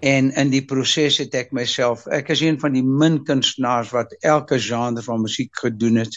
En 0.00 0.30
in 0.40 0.48
die 0.48 0.62
proses 0.64 1.18
het 1.20 1.34
ek 1.36 1.50
myself 1.52 2.06
ek 2.08 2.30
is 2.32 2.40
een 2.40 2.56
van 2.62 2.72
die 2.72 2.84
min 2.84 3.18
kunstenaars 3.28 3.90
wat 3.92 4.14
elke 4.24 4.56
genre 4.56 5.02
van 5.04 5.20
musiek 5.20 5.52
gedoen 5.60 6.00
het 6.00 6.16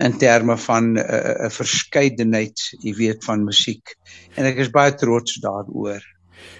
in 0.00 0.16
terme 0.16 0.56
van 0.56 0.94
'n 0.94 1.02
uh, 1.02 1.04
uh, 1.04 1.50
verskeidenheid 1.52 2.56
jy 2.80 2.94
weet 2.96 3.24
van 3.28 3.44
musiek. 3.44 3.92
En 4.40 4.48
ek 4.48 4.56
is 4.56 4.72
baie 4.72 4.94
trots 4.96 5.36
daaroor 5.44 6.00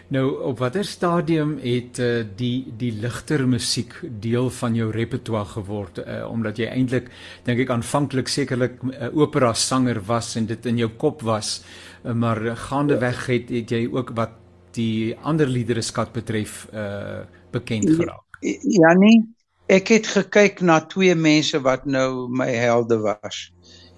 nou 0.09 0.25
op 0.51 0.59
watter 0.59 0.85
stadium 0.85 1.57
het 1.63 1.99
uh, 1.99 2.25
die 2.37 2.73
die 2.77 2.93
ligter 2.93 3.47
musiek 3.49 3.95
deel 4.21 4.51
van 4.51 4.75
jou 4.75 4.91
repertoire 4.93 5.49
geword 5.57 5.99
uh, 5.99 6.25
omdat 6.31 6.59
jy 6.59 6.69
eintlik 6.69 7.11
dink 7.45 7.65
ek 7.65 7.71
aanvanklik 7.71 8.29
sekerlik 8.29 8.83
'n 8.83 8.93
uh, 8.93 9.11
opera 9.17 9.55
sanger 9.55 10.01
was 10.07 10.37
en 10.37 10.47
dit 10.47 10.67
in 10.67 10.79
jou 10.79 10.91
kop 10.97 11.23
was 11.23 11.63
uh, 12.05 12.13
maar 12.13 12.57
gaandeweg 12.57 13.27
het, 13.27 13.49
het 13.49 13.71
jy 13.71 13.89
ook 13.91 14.15
wat 14.15 14.41
die 14.75 15.15
ander 15.23 15.47
liedere 15.47 15.83
skat 15.83 16.13
betref 16.13 16.67
uh 16.73 17.25
bekend 17.55 17.89
ja, 17.89 17.95
geraak. 17.95 18.39
Ja 18.63 18.93
nee, 18.99 19.23
ek 19.71 19.93
het 19.95 20.09
gekyk 20.11 20.61
na 20.61 20.81
twee 20.91 21.15
mense 21.15 21.61
wat 21.63 21.87
nou 21.87 22.27
my 22.29 22.51
helde 22.51 22.99
was. 23.05 23.47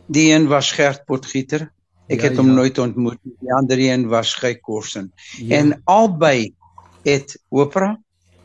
Die 0.07 0.29
een 0.35 0.47
was 0.51 0.73
Gert 0.77 1.07
Potgieter. 1.09 1.71
Ek 2.07 2.21
ja, 2.21 2.29
het 2.29 2.39
hom 2.39 2.53
ja. 2.53 2.59
nooit 2.61 2.79
ontmoet. 2.79 3.19
Die 3.23 3.53
ander 3.53 3.79
een 3.83 4.07
was 4.09 4.35
Gey 4.39 4.57
Korsen. 4.63 5.13
Ja. 5.39 5.57
En 5.59 5.81
albei 5.85 6.55
het 7.07 7.39
opera 7.49 7.97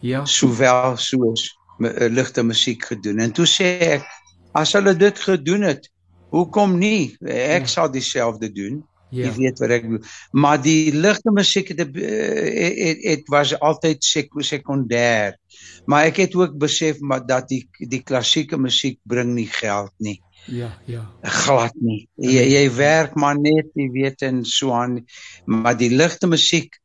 ja 0.01 0.25
sowel 0.25 0.97
soos 0.97 1.45
uh, 1.77 2.09
ligte 2.09 2.43
musiek 2.43 2.85
gedoen. 2.85 3.21
En 3.21 3.33
toe 3.33 3.45
sê 3.49 3.69
ek 3.97 4.07
as 4.57 4.73
hulle 4.75 4.95
dit 4.97 5.19
gedoen 5.19 5.67
het, 5.69 5.85
hoekom 6.33 6.77
nie? 6.79 7.13
Ek 7.21 7.67
ja. 7.67 7.73
sal 7.75 7.91
dieselfde 7.93 8.49
doen. 8.51 8.81
Ja. 9.11 9.27
Jy 9.27 9.31
weet 9.35 9.59
wat 9.59 9.73
ek 9.75 9.87
bedoel. 9.89 10.09
Maar 10.39 10.59
die 10.63 10.93
ligte 10.95 11.33
musiek 11.35 11.73
het, 11.73 11.81
het 11.83 11.95
het 11.99 13.01
het 13.03 13.31
was 13.31 13.53
altyd 13.59 14.03
sek, 14.07 14.31
sekondêr. 14.47 15.35
Maar 15.85 16.07
ek 16.09 16.21
het 16.23 16.35
ook 16.39 16.55
besef 16.57 16.99
maar 16.99 17.25
dat 17.27 17.49
die 17.51 17.65
die 17.91 18.01
klassieke 18.07 18.57
musiek 18.57 18.99
bring 19.03 19.35
nie 19.35 19.49
geld 19.51 19.91
nie. 19.99 20.21
Ja, 20.45 20.71
ja. 20.85 21.05
Glad 21.21 21.75
nie. 21.79 22.07
Jy 22.15 22.45
jy 22.55 22.63
werk 22.75 23.15
maar 23.19 23.37
net, 23.39 23.69
jy 23.77 23.87
weet 23.93 24.23
en 24.25 24.43
so 24.45 24.73
aan. 24.75 25.01
Maar 25.45 25.77
die 25.77 25.91
ligte 25.93 26.27
musiek 26.27 26.77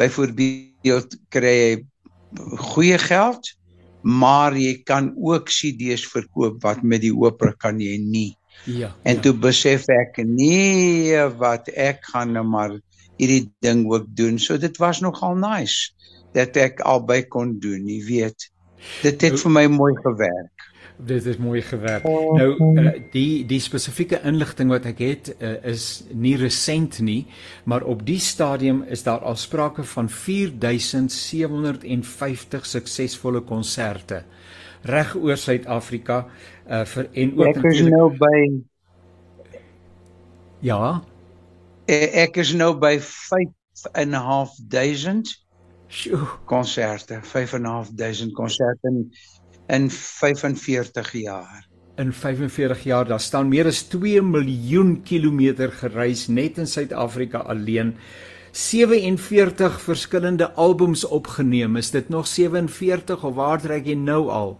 byvoorbeeld 0.00 1.16
kry 1.32 1.56
jy 1.56 1.72
goeie 2.72 2.98
geld, 2.98 3.52
maar 4.02 4.56
jy 4.56 4.78
kan 4.88 5.12
ook 5.16 5.50
CD's 5.52 6.06
verkoop 6.08 6.62
wat 6.64 6.82
met 6.82 7.04
die 7.04 7.12
opera 7.14 7.52
kan 7.52 7.80
jy 7.80 7.98
nie. 8.00 8.32
Ja. 8.64 8.92
En 9.02 9.18
ja. 9.18 9.22
toe 9.26 9.34
besef 9.34 9.88
ek 9.92 10.22
nee 10.26 11.18
wat 11.38 11.68
ek 11.68 12.04
gaan 12.12 12.34
nou 12.36 12.44
maar 12.46 12.78
hierdie 13.18 13.50
ding 13.64 13.84
ook 13.90 14.08
doen. 14.16 14.38
So 14.38 14.58
dit 14.58 14.76
was 14.82 15.02
nogal 15.04 15.36
nice 15.38 15.92
dat 16.32 16.56
ek 16.56 16.80
albei 16.88 17.22
kon 17.28 17.58
doen, 17.60 17.86
jy 17.86 18.00
weet. 18.08 18.48
Dit 19.02 19.20
het 19.20 19.32
nou, 19.32 19.40
vir 19.44 19.50
my 19.50 19.66
mooi 19.72 19.94
gewerk. 20.02 20.70
Dit 20.96 21.26
is 21.26 21.36
mooi 21.36 21.62
gewerk. 21.62 22.04
Nou 22.04 22.78
uh, 22.78 22.90
die 23.12 23.46
die 23.48 23.60
spesifieke 23.60 24.20
inligting 24.28 24.70
wat 24.70 24.84
ek 24.90 24.98
het 25.02 25.36
uh, 25.38 25.64
is 25.72 26.04
nie 26.12 26.36
resent 26.38 26.98
nie, 27.02 27.26
maar 27.64 27.82
op 27.82 28.06
die 28.06 28.20
stadium 28.20 28.82
is 28.86 29.02
daar 29.02 29.20
al 29.26 29.36
sprake 29.36 29.84
van 29.94 30.10
4750 30.10 32.66
suksesvolle 32.66 33.40
konserte 33.40 34.22
reg 34.82 35.16
oor 35.16 35.36
Suid-Afrika 35.38 36.26
uh 36.66 36.84
vir 36.86 37.08
en 37.12 37.38
ook 37.38 37.56
Ek 37.56 37.64
is 37.70 37.80
nou 37.86 38.16
by 38.18 38.62
Ja. 40.62 41.02
E, 41.90 41.96
ek 42.22 42.38
is 42.38 42.52
nou 42.54 42.78
by 42.78 43.00
5 43.02 43.50
5.500 45.92 46.44
konserte, 46.44 47.20
5.500 47.22 48.32
konserte 48.32 48.88
in 48.88 49.12
in 49.66 49.90
45 49.90 51.12
jaar. 51.12 51.68
In 51.96 52.12
45 52.12 52.82
jaar, 52.84 53.06
daar 53.06 53.20
staan 53.20 53.48
meer 53.48 53.66
as 53.66 53.82
2 53.82 54.22
miljoen 54.22 55.02
kilometer 55.02 55.72
gereis 55.72 56.26
net 56.28 56.58
in 56.58 56.66
Suid-Afrika 56.66 57.38
alleen. 57.38 57.94
47 58.50 59.80
verskillende 59.80 60.50
albums 60.52 61.04
opgeneem. 61.04 61.76
Is 61.76 61.90
dit 61.90 62.08
nog 62.08 62.26
47 62.26 63.24
of 63.24 63.34
waar 63.34 63.60
trek 63.60 63.86
jy 63.86 63.94
nou 63.94 64.28
al? 64.28 64.58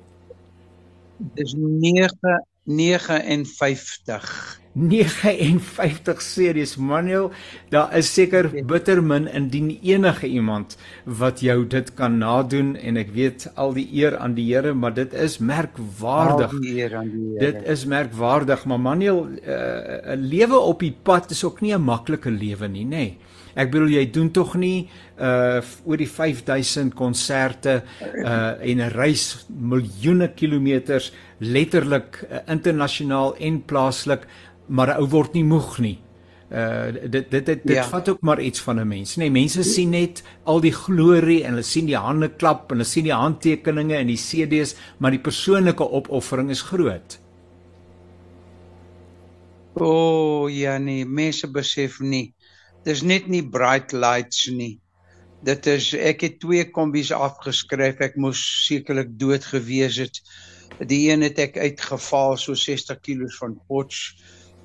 Dis 1.34 1.54
9 1.58 2.46
59 2.64 4.61
59 4.72 6.20
series 6.20 6.76
Manuel 6.76 7.30
daar 7.68 7.92
is 7.96 8.08
seker 8.14 8.48
bitter 8.64 9.02
min 9.04 9.26
indien 9.28 9.68
enige 9.82 10.26
iemand 10.26 10.76
wat 11.04 11.42
jou 11.44 11.66
dit 11.66 11.90
kan 11.94 12.16
nadoen 12.18 12.72
en 12.80 12.96
ek 12.96 13.12
weet 13.12 13.44
al 13.54 13.74
die 13.76 13.84
eer 14.00 14.16
aan 14.16 14.32
die 14.38 14.46
Here 14.48 14.72
maar 14.72 14.94
dit 14.96 15.12
is 15.12 15.38
merkwaardig 15.38 16.56
al 16.56 16.64
die 16.64 16.78
eer 16.80 16.96
aan 17.02 17.12
die 17.12 17.26
Here 17.34 17.52
dit 17.52 17.68
is 17.74 17.84
merkwaardig 17.84 18.64
maar 18.64 18.80
Manuel 18.80 19.26
eh, 19.44 20.16
'n 20.16 20.24
uh, 20.24 20.30
lewe 20.32 20.58
op 20.58 20.80
die 20.80 20.96
pad 21.02 21.30
is 21.30 21.44
ook 21.44 21.60
nie 21.60 21.74
'n 21.74 21.84
maklike 21.84 22.30
lewe 22.30 22.68
nie 22.68 22.84
nê 22.84 22.88
nee. 22.88 23.18
Ek 23.54 23.68
bedoel 23.72 23.90
jy 23.92 24.04
doen 24.12 24.30
tog 24.32 24.54
nie 24.56 24.88
uh 25.22 25.60
oor 25.84 26.00
die 26.00 26.08
5000 26.08 26.94
konserte 26.96 27.82
uh 28.00 28.56
en 28.58 28.80
'n 28.80 28.90
reis 28.94 29.44
miljoene 29.48 30.32
kilometers 30.34 31.12
letterlik 31.38 32.24
uh, 32.24 32.40
internasionaal 32.48 33.36
en 33.36 33.60
plaaslik 33.62 34.24
maar 34.66 34.88
'n 34.88 35.00
ou 35.02 35.08
word 35.08 35.32
nie 35.34 35.44
moeg 35.44 35.78
nie. 35.78 35.98
Uh 36.52 36.92
dit 36.92 37.30
dit 37.30 37.46
dit, 37.46 37.60
dit 37.64 37.76
ja. 37.76 37.84
vat 37.88 38.08
ook 38.08 38.20
maar 38.20 38.40
iets 38.40 38.60
van 38.60 38.80
'n 38.80 38.88
mens. 38.88 39.16
Nee, 39.16 39.30
mense 39.30 39.62
sien 39.62 39.90
net 39.90 40.22
al 40.44 40.60
die 40.60 40.72
glorie 40.72 41.44
en 41.44 41.50
hulle 41.50 41.62
sien 41.62 41.86
die 41.86 41.96
hande 41.96 42.28
klap 42.28 42.70
en 42.70 42.76
hulle 42.76 42.88
sien 42.88 43.04
die 43.04 43.12
handtekeninge 43.12 43.96
en 43.96 44.06
die 44.06 44.20
CD's, 44.20 44.74
maar 44.98 45.10
die 45.10 45.20
persoonlike 45.20 45.90
opoffering 45.90 46.50
is 46.50 46.62
groot. 46.62 47.18
O, 49.74 49.84
oh, 49.84 50.50
ja 50.52 50.78
nee, 50.78 51.04
mense 51.04 51.48
besef 51.48 52.00
nie. 52.00 52.34
Dis 52.84 53.02
net 53.02 53.28
nie 53.28 53.42
bright 53.48 53.92
lights 53.92 54.50
nie. 54.52 54.80
Dit 55.42 55.66
is 55.66 55.94
ek 55.94 56.20
het 56.20 56.40
twee 56.42 56.66
kombies 56.70 57.12
afgeskryf. 57.12 58.00
Ek 58.04 58.16
moes 58.20 58.42
sekerlik 58.66 59.16
dood 59.18 59.44
gewees 59.44 59.96
het. 59.96 60.20
Die 60.84 61.08
een 61.08 61.24
het 61.24 61.38
ek 61.38 61.56
uitgeval 61.56 62.36
so 62.36 62.54
60 62.54 63.00
kg 63.00 63.32
van 63.38 63.56
potch 63.68 64.12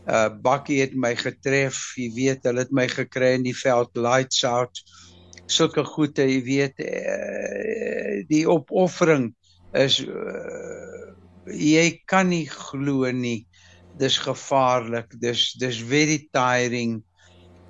uh 0.08 0.30
bakkie 0.44 0.80
het 0.82 0.96
my 0.96 1.14
getref, 1.20 1.94
jy 2.00 2.08
weet, 2.16 2.46
hulle 2.48 2.64
het 2.64 2.72
my 2.72 2.88
gekry 2.88 3.34
in 3.36 3.44
die 3.48 3.56
veld 3.58 3.92
lights 4.00 4.44
out. 4.48 4.80
Sulke 5.48 5.84
goede, 5.88 6.26
jy 6.28 6.40
weet, 6.44 6.80
uh, 6.84 8.24
die 8.30 8.46
opoffering 8.48 9.34
is 9.76 10.00
uh, 10.04 11.12
jy 11.52 12.02
kan 12.08 12.32
nie 12.32 12.46
glo 12.48 13.12
nie. 13.12 13.46
Dis 13.98 14.20
gevaarlik. 14.22 15.12
Dis 15.20 15.52
dis 15.60 15.80
very 15.82 16.22
tiring. 16.36 17.02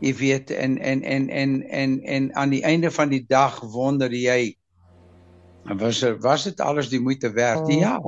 Jy 0.03 0.13
weet 0.19 0.53
en 0.53 0.77
en 0.77 1.03
en 1.03 1.29
en 1.29 1.61
en 1.63 1.99
en 2.03 2.29
aan 2.35 2.53
die 2.53 2.63
einde 2.63 2.91
van 2.91 3.09
die 3.09 3.23
dag 3.25 3.59
wonder 3.73 4.13
jy 4.13 4.57
was 5.75 6.01
was 6.23 6.43
dit 6.43 6.59
alles 6.59 6.89
die 6.89 7.01
moeite 7.01 7.31
werd? 7.31 7.67
Ja. 7.67 7.99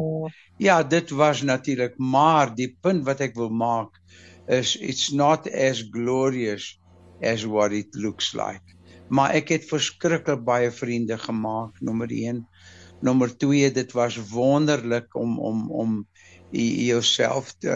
Ja, 0.58 0.84
dit 0.84 1.10
was 1.10 1.42
natuurlik, 1.42 1.98
maar 1.98 2.56
die 2.56 2.78
punt 2.82 3.06
wat 3.06 3.20
ek 3.20 3.36
wil 3.36 3.50
maak 3.50 3.96
is 4.48 4.76
it's 4.76 5.10
not 5.12 5.48
as 5.52 5.84
glorious 5.92 6.80
as 7.22 7.46
what 7.46 7.72
it 7.72 7.96
looks 7.96 8.34
like. 8.34 8.76
Maar 9.10 9.34
ek 9.40 9.54
het 9.56 9.70
verskriklik 9.70 10.44
baie 10.46 10.72
vriende 10.72 11.18
gemaak, 11.18 11.80
nommer 11.82 12.12
1. 12.12 12.44
Nommer 13.02 13.32
2, 13.38 13.72
dit 13.72 13.92
was 13.96 14.20
wonderlik 14.32 15.16
om 15.16 15.40
om 15.40 15.72
om 15.72 16.08
jouself 16.52 17.54
te 17.62 17.76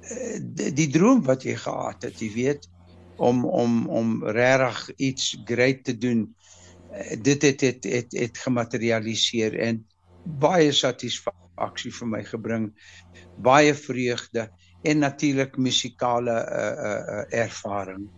eh, 0.00 0.38
die, 0.42 0.72
die 0.72 0.88
droom 0.92 1.22
wat 1.26 1.42
jy 1.42 1.56
gehad 1.56 2.04
het, 2.06 2.20
jy 2.20 2.30
weet, 2.34 2.68
om 3.18 3.44
om 3.44 3.86
om 3.88 4.18
regtig 4.24 4.90
iets 4.96 5.36
great 5.44 5.84
te 5.84 5.98
doen. 5.98 6.28
Eh, 6.98 7.16
dit 7.22 7.42
het 7.42 7.60
het 7.60 7.84
het 7.84 8.12
het 8.12 8.38
gematerialiseer 8.38 9.58
en 9.58 9.84
baie 10.24 10.72
satisfaksie 10.72 11.92
vir 11.94 12.08
my 12.08 12.22
gebring. 12.24 12.70
Baie 13.42 13.74
vreugde 13.74 14.48
en 14.82 14.98
natuurlik 14.98 15.56
musikale 15.56 16.34
uh, 16.46 16.70
uh, 16.90 17.42
ervaring. 17.44 18.08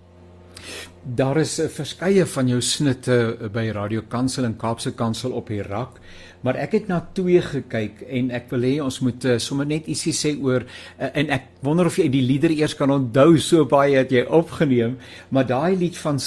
Daar 1.03 1.37
is 1.37 1.59
'n 1.59 1.63
uh, 1.63 1.69
verskeie 1.69 2.27
van 2.27 2.49
jou 2.49 2.61
snitte 2.61 3.37
uh, 3.41 3.49
by 3.49 3.71
Radio 3.73 4.03
Kansel 4.09 4.45
en 4.45 4.57
Kaapse 4.57 4.95
Kansel 4.95 5.33
op 5.33 5.47
die 5.47 5.63
rak, 5.63 6.01
maar 6.41 6.55
ek 6.55 6.73
het 6.73 6.89
na 6.89 7.09
twee 7.13 7.41
gekyk 7.41 8.01
en 8.01 8.31
ek 8.31 8.51
wil 8.51 8.61
hê 8.61 8.83
ons 8.83 9.01
moet 9.01 9.25
uh, 9.25 9.39
sommer 9.39 9.67
net 9.67 9.87
ietsie 9.87 10.13
sê 10.13 10.37
oor 10.43 10.61
uh, 10.63 11.09
en 11.15 11.31
ek 11.31 11.43
wonder 11.61 11.87
of 11.87 11.97
jy 11.97 12.09
die 12.09 12.23
lieder 12.23 12.51
eers 12.51 12.77
kan 12.77 12.91
onthou 12.91 13.39
so 13.39 13.65
baie 13.65 13.97
het 13.97 14.11
jy 14.11 14.25
opgeneem, 14.29 14.99
maar 15.31 15.47
daai 15.47 15.77
lied 15.77 15.97
van 15.97 16.19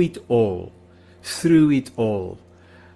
It 0.00 0.22
All, 0.28 0.72
Through 1.22 1.72
It 1.74 1.92
All. 1.96 2.36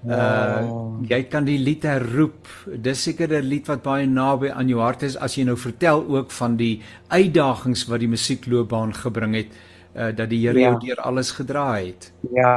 Uh 0.06 1.02
jy 1.08 1.18
kan 1.30 1.46
die 1.46 1.58
lied 1.58 1.82
herroep. 1.86 2.46
Dis 2.66 3.02
seker 3.08 3.32
'n 3.40 3.48
lied 3.48 3.66
wat 3.66 3.82
baie 3.82 4.06
naby 4.06 4.50
aan 4.50 4.68
jou 4.68 4.80
hart 4.80 5.02
is 5.02 5.16
as 5.16 5.34
jy 5.34 5.44
nou 5.44 5.56
vertel 5.56 6.06
ook 6.06 6.30
van 6.30 6.56
die 6.56 6.82
uitdagings 7.08 7.86
wat 7.88 8.00
die 8.00 8.08
musiekloopbaan 8.08 8.94
gebring 8.94 9.34
het 9.34 9.50
uh 9.96 10.12
dat 10.14 10.30
die 10.30 10.46
Here 10.46 10.58
ja. 10.58 10.70
jou 10.70 10.80
deur 10.86 10.96
alles 11.02 11.30
gedraai 11.30 11.86
het. 11.86 12.12
Ja. 12.30 12.56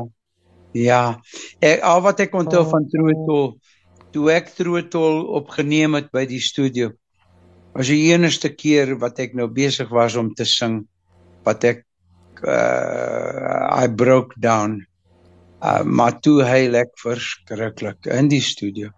Ja. 0.74 1.20
Ek 1.60 1.82
al 1.82 2.02
wat 2.02 2.20
ek 2.20 2.34
onthou 2.34 2.66
van 2.70 2.86
Troetol 2.90 3.58
toe 4.12 4.32
ek 4.32 4.54
Troetol 4.54 5.26
opgeneem 5.42 5.96
het 5.96 6.12
by 6.12 6.26
die 6.26 6.42
studio. 6.42 6.92
Was 7.74 7.88
die 7.88 8.14
enigste 8.14 8.50
keer 8.50 8.98
wat 9.00 9.20
ek 9.20 9.34
nou 9.34 9.48
besig 9.48 9.90
was 9.90 10.16
om 10.16 10.34
te 10.34 10.46
sing 10.46 10.86
wat 11.44 11.64
ek 11.64 11.86
uh 12.46 13.84
I 13.84 13.88
broke 13.88 14.38
down 14.38 14.86
Uh, 15.60 15.84
maar 15.84 16.20
toe 16.24 16.40
hy 16.48 16.68
lek 16.72 16.94
verskriklik 17.02 18.08
in 18.08 18.30
die 18.32 18.42
studio. 18.42 18.94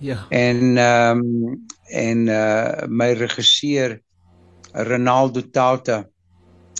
Ja. 0.00 0.26
En 0.28 0.76
ehm 0.76 1.18
um, 1.20 1.66
en 1.86 2.26
uh 2.28 2.86
my 2.88 3.12
regisseur 3.12 4.00
Ronaldo 4.72 5.42
Tauta 5.50 6.06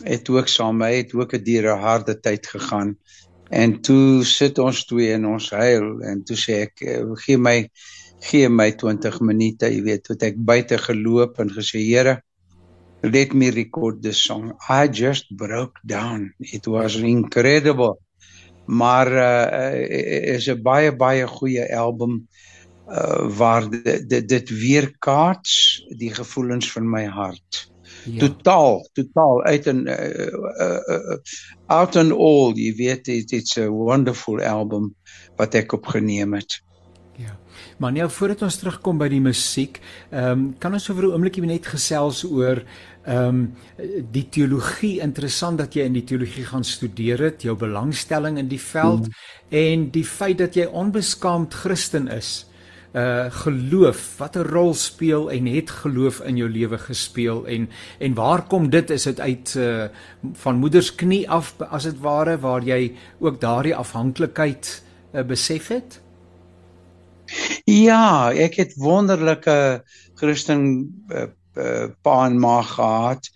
het 0.05 0.29
ook 0.29 0.49
saam 0.49 0.77
met 0.77 0.89
my 0.89 0.97
het 0.97 1.15
ook 1.15 1.35
'n 1.35 1.43
diere 1.43 1.77
harde 1.77 2.21
tyd 2.21 2.47
gegaan. 2.47 2.97
En 3.49 3.81
toe 3.81 4.25
sit 4.25 4.59
ons 4.59 4.85
twee 4.85 5.13
en 5.13 5.27
ons 5.27 5.51
huil 5.51 6.01
en 6.01 6.25
toe 6.25 6.37
sê 6.37 6.53
ek 6.67 6.81
eh, 6.81 7.05
gee 7.25 7.39
my 7.39 7.69
gee 8.21 8.49
my 8.49 8.73
20 8.73 9.21
minute, 9.21 9.67
jy 9.67 9.83
weet, 9.83 10.03
toe 10.03 10.17
ek 10.19 10.37
buite 10.37 10.79
geloop 10.79 11.39
en 11.39 11.51
gesê 11.51 11.79
Here 11.79 12.23
let 13.03 13.35
me 13.35 13.51
record 13.51 14.03
this 14.03 14.23
song. 14.25 14.53
I 14.69 14.89
just 14.89 15.37
broke 15.37 15.79
down. 15.85 16.35
It 16.41 16.67
was 16.67 16.97
incredible 16.97 18.01
maar 18.67 19.13
uh, 19.13 20.35
is 20.35 20.49
'n 20.51 20.63
baie 20.63 20.97
baie 20.97 21.27
goeie 21.27 21.77
album 21.77 22.27
uh, 22.89 23.37
waar 23.39 23.71
dit 23.71 24.29
dit 24.29 24.49
weerkaats 24.51 25.85
die 25.97 26.15
gevoelens 26.15 26.73
van 26.73 26.91
my 26.91 27.05
hart. 27.05 27.71
Ja. 28.05 28.19
Totaal, 28.19 28.89
totaal 28.93 29.43
uit 29.43 29.67
'n 29.67 29.87
uh, 29.87 30.27
uh, 30.61 30.81
uh, 30.87 31.17
out 31.67 31.97
and 31.97 32.13
all, 32.13 32.55
jy 32.55 32.75
weet 32.75 33.09
it, 33.09 33.33
it's 33.33 33.59
a 33.59 33.69
wonderful 33.69 34.43
album 34.43 34.95
wat 35.37 35.55
ek 35.55 35.73
opgeneem 35.73 36.35
het. 36.35 36.63
Ja. 37.17 37.37
Maar 37.81 37.93
nou 37.93 38.11
voordat 38.11 38.43
ons 38.45 38.59
terugkom 38.61 38.99
by 39.01 39.09
die 39.09 39.23
musiek, 39.25 39.81
ehm 40.11 40.31
um, 40.31 40.43
kan 40.61 40.75
ons 40.77 40.89
oor 40.91 41.07
'n 41.07 41.13
oombliekie 41.17 41.45
net 41.45 41.67
gesels 41.67 42.25
oor 42.25 42.63
ehm 43.07 43.29
um, 43.29 43.55
die 44.13 44.27
teologie 44.29 45.01
interessant 45.01 45.59
dat 45.59 45.75
jy 45.75 45.87
in 45.89 45.97
die 45.97 46.05
teologie 46.05 46.45
gaan 46.45 46.65
studeer 46.65 47.19
het, 47.19 47.43
jou 47.43 47.57
belangstelling 47.57 48.39
in 48.39 48.49
die 48.49 48.61
veld 48.61 49.09
mm. 49.09 49.15
en 49.49 49.91
die 49.91 50.05
feit 50.05 50.39
dat 50.39 50.55
jy 50.55 50.67
onbeskaamd 50.67 51.55
Christen 51.55 52.09
is. 52.09 52.47
Uh 52.93 53.27
geloof, 53.31 54.17
watter 54.19 54.47
rol 54.47 54.75
speel 54.75 55.31
en 55.31 55.47
het 55.47 55.71
geloof 55.71 56.21
in 56.21 56.37
jou 56.37 56.49
lewe 56.49 56.79
gespeel 56.79 57.47
en 57.47 57.69
en 57.99 58.15
waar 58.15 58.47
kom 58.47 58.71
dit 58.71 58.91
is 58.91 59.03
dit 59.03 59.21
uit 59.21 59.55
uh 59.57 59.89
van 60.33 60.57
moeders 60.57 60.95
knie 60.95 61.29
af 61.31 61.55
as 61.61 61.85
dit 61.85 62.01
ware 62.01 62.39
waar 62.39 62.63
jy 62.63 62.97
ook 63.19 63.41
daardie 63.41 63.77
afhanklikheid 63.77 64.83
uh, 65.13 65.23
besef 65.23 65.69
het? 65.69 66.01
Ja, 67.67 68.31
ek 68.33 68.59
het 68.61 68.77
wonderlike 68.79 69.83
Christen 70.19 70.63
uh, 71.11 71.29
uh, 71.59 71.87
pa 72.03 72.17
en 72.27 72.39
ma 72.41 72.61
gehad 72.63 73.31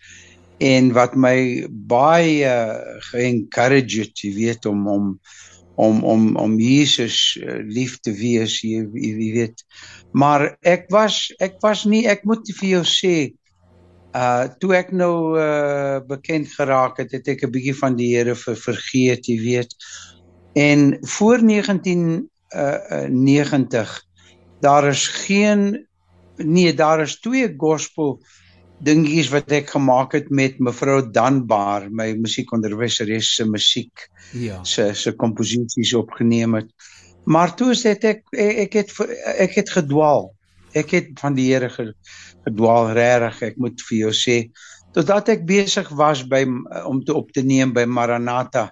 en 0.61 0.93
wat 0.93 1.17
my 1.17 1.67
baie 1.89 2.45
uh, 2.47 2.99
ge-encourage 3.11 4.05
het, 4.05 4.25
jy 4.25 4.33
weet 4.37 4.69
om 4.71 4.87
om 4.89 5.15
om 5.81 6.03
om 6.05 6.25
om 6.37 6.59
Jesus 6.61 7.39
lief 7.65 7.95
te 8.05 8.13
wees, 8.13 8.59
jy, 8.61 8.83
jy 8.93 9.13
weet. 9.17 9.63
Maar 10.13 10.51
ek 10.61 10.91
was 10.93 11.31
ek 11.41 11.57
was 11.65 11.87
nie 11.89 12.05
ek 12.11 12.27
moet 12.29 12.45
vir 12.59 12.69
jou 12.75 12.83
sê 12.85 13.15
uh 14.11 14.51
toe 14.61 14.75
ek 14.77 14.91
nou 14.93 15.39
uh 15.41 16.03
bekend 16.05 16.51
geraak 16.53 17.01
het, 17.01 17.15
het 17.17 17.33
ek 17.33 17.47
'n 17.47 17.55
bietjie 17.55 17.79
van 17.79 17.97
die 17.97 18.11
Here 18.13 18.35
ver, 18.37 18.59
vergeet, 18.59 19.31
jy 19.31 19.39
weet 19.41 19.75
En 20.53 20.97
voor 21.01 21.47
1990 21.47 22.30
uh, 22.55 23.87
daar 24.61 24.89
is 24.89 25.07
geen 25.09 25.87
nee, 26.37 26.75
daar 26.75 27.01
is 27.01 27.21
twee 27.21 27.55
gospel 27.57 28.21
dingetjies 28.81 29.29
wat 29.33 29.53
ek 29.53 29.75
gemaak 29.75 30.15
het 30.17 30.31
met 30.33 30.59
mevrou 30.59 31.03
Danbaar, 31.13 31.91
my 31.93 32.15
musiekonderwyseres 32.17 33.35
se 33.37 33.45
musiek. 33.45 34.09
Ja. 34.33 34.61
se 34.65 34.95
se 34.95 35.13
komposisies 35.13 35.95
opgeneem 35.95 36.55
het. 36.55 36.71
Maar 37.25 37.55
toe 37.57 37.73
is 37.75 37.83
dit 37.83 38.05
ek 38.05 38.23
ek 38.31 38.77
het 38.79 38.93
ek 39.37 39.57
het 39.61 39.71
gedwaal. 39.71 40.31
Ek 40.73 40.91
het 40.95 41.09
van 41.21 41.35
die 41.35 41.51
Here 41.51 41.69
gedwaal 42.47 42.93
regtig. 42.97 43.43
Ek 43.51 43.57
moet 43.59 43.83
vir 43.89 43.99
jou 44.07 44.13
sê 44.17 44.39
totdat 44.95 45.29
ek 45.37 45.47
besig 45.47 45.89
was 45.95 46.25
by 46.27 46.43
om 46.87 47.03
te 47.05 47.15
op 47.15 47.31
te 47.35 47.45
neem 47.47 47.75
by 47.75 47.85
Maranatha 47.87 48.71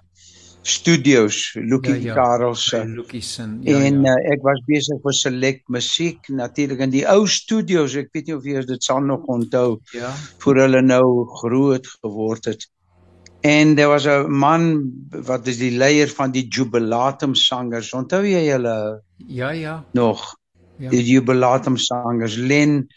studios 0.61 1.51
Lucky 1.55 1.91
ja, 1.91 1.97
ja. 2.09 2.15
Karels 2.15 2.65
se 2.69 2.83
Lucky 2.85 3.21
se 3.21 3.45
ja, 3.61 3.77
en 3.79 4.01
ja. 4.03 4.15
Uh, 4.15 4.33
ek 4.33 4.43
was 4.43 4.59
besig 4.67 4.99
vir 5.03 5.15
Select 5.15 5.63
Musiek 5.71 6.29
natuurlik 6.29 6.83
in 6.83 6.91
die 6.93 7.05
ou 7.07 7.27
studios 7.27 7.95
ek 7.99 8.11
weet 8.13 8.27
nie 8.27 8.35
of 8.35 8.47
jy 8.47 8.65
dit 8.67 8.83
sal 8.83 9.01
nog 9.05 9.23
onthou 9.31 9.79
ja. 9.95 10.11
voor 10.43 10.63
hulle 10.65 10.81
nou 10.83 11.25
groot 11.39 11.87
geword 12.01 12.51
het. 12.51 12.67
En 13.41 13.75
daar 13.75 13.87
was 13.87 14.05
'n 14.05 14.27
man 14.27 14.91
wat 15.09 15.47
is 15.47 15.57
die 15.57 15.71
leier 15.71 16.09
van 16.09 16.31
die 16.31 16.47
Jubilatum 16.47 17.35
sangers. 17.35 17.93
Onthou 17.93 18.25
jy 18.27 18.51
hulle? 18.51 19.01
Ja 19.27 19.51
ja. 19.51 19.85
Nog. 19.93 20.35
Ja. 20.79 20.89
die 20.89 21.03
Jubilatum 21.03 21.77
sangers 21.77 22.35
Len 22.35 22.87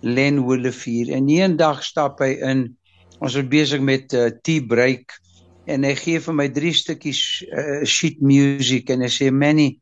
Len 0.00 0.46
Willefeer 0.46 1.12
en 1.16 1.28
eendag 1.28 1.82
stap 1.84 2.18
hy 2.20 2.36
in. 2.40 2.76
Ons 3.18 3.36
was 3.38 3.48
besig 3.48 3.80
met 3.80 4.12
uh, 4.12 4.30
tea 4.42 4.64
break 4.66 5.21
en 5.66 5.86
hy 5.86 5.94
gee 5.98 6.20
vir 6.24 6.36
my 6.36 6.48
drie 6.50 6.74
stukkies 6.74 7.22
uh, 7.46 7.82
sheet 7.86 8.22
music 8.22 8.90
en 8.90 9.04
hy 9.04 9.10
sê 9.12 9.30
Manny 9.30 9.76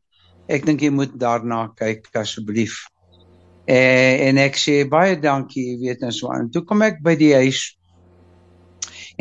ek 0.51 0.65
dink 0.67 0.83
jy 0.83 0.91
moet 0.93 1.13
daarna 1.15 1.69
kyk 1.77 2.09
asseblief. 2.19 2.81
Eh, 3.69 4.27
en 4.27 4.39
ek 4.41 4.57
sê 4.59 4.81
baie 4.89 5.15
dankie 5.21 5.63
jy 5.69 5.77
weet 5.85 6.01
en 6.03 6.11
so 6.11 6.31
aan. 6.33 6.49
Toe 6.51 6.65
kom 6.67 6.81
ek 6.83 6.99
by 7.05 7.15
die 7.15 7.33
huis 7.37 7.63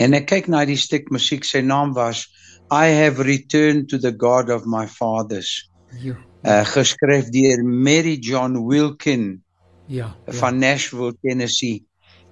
en 0.00 0.16
ek 0.16 0.26
kyk 0.32 0.48
na 0.50 0.64
die 0.66 0.78
stuk 0.80 1.12
musiek 1.14 1.46
sy 1.46 1.62
naam 1.62 1.94
was 1.94 2.26
I 2.70 2.90
have 2.94 3.18
returned 3.18 3.88
to 3.90 3.98
the 3.98 4.12
God 4.12 4.50
of 4.50 4.66
my 4.66 4.86
fathers. 4.86 5.70
Ja 6.02 6.16
uh, 6.42 6.64
geskryf 6.64 7.30
deur 7.30 7.64
Mary 7.64 8.16
John 8.18 8.66
Wilkin 8.66 9.42
ja, 9.86 10.16
ja. 10.26 10.32
van 10.32 10.58
Nashville 10.58 11.16
Tennessee 11.22 11.84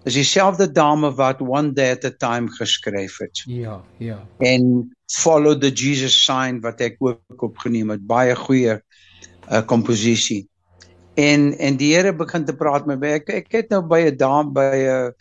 is 0.09 0.16
dieselfde 0.16 0.71
dame 0.73 1.11
wat 1.14 1.40
One 1.44 1.73
Day 1.77 1.92
at 1.92 2.05
a 2.05 2.11
Time 2.11 2.49
geskryf 2.51 3.18
het. 3.18 3.42
Ja, 3.47 3.81
ja. 3.99 4.18
En 4.38 4.88
Follow 5.07 5.57
the 5.61 5.71
Jesus 5.73 6.16
Sign 6.25 6.61
wat 6.64 6.81
ek 6.85 6.97
ook 7.01 7.42
opgeneem 7.42 7.92
het, 7.94 8.05
baie 8.07 8.37
goeie 8.37 8.79
uh 9.49 9.62
komposisie. 9.68 10.47
En 11.16 11.53
en 11.59 11.77
die 11.81 11.94
Here 11.94 12.12
begin 12.14 12.44
te 12.44 12.57
praat 12.57 12.87
met 12.87 13.01
my. 13.01 13.14
Ek 13.21 13.33
ek 13.40 13.53
het 13.57 13.71
nou 13.73 13.83
by 13.88 14.01
'n 14.09 14.16
dame 14.16 14.53
by 14.53 14.77
'n 14.77 15.14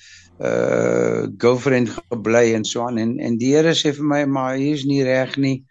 uh 0.43 1.27
girlfriend 1.37 1.89
gebly 2.11 2.53
en 2.53 2.65
so 2.65 2.83
aan 2.87 2.97
en 2.97 3.17
en 3.19 3.37
die 3.37 3.55
Here 3.55 3.73
sê 3.75 3.95
vir 3.95 4.05
my 4.05 4.25
maar 4.25 4.55
hier's 4.55 4.85
nie 4.85 5.03
reg 5.03 5.37
nie. 5.37 5.63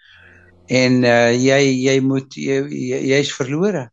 En 0.68 1.04
uh 1.04 1.32
jy 1.32 1.60
jy 1.88 2.00
moet 2.00 2.34
jy's 2.34 3.04
jy 3.04 3.22
verlore. 3.36 3.88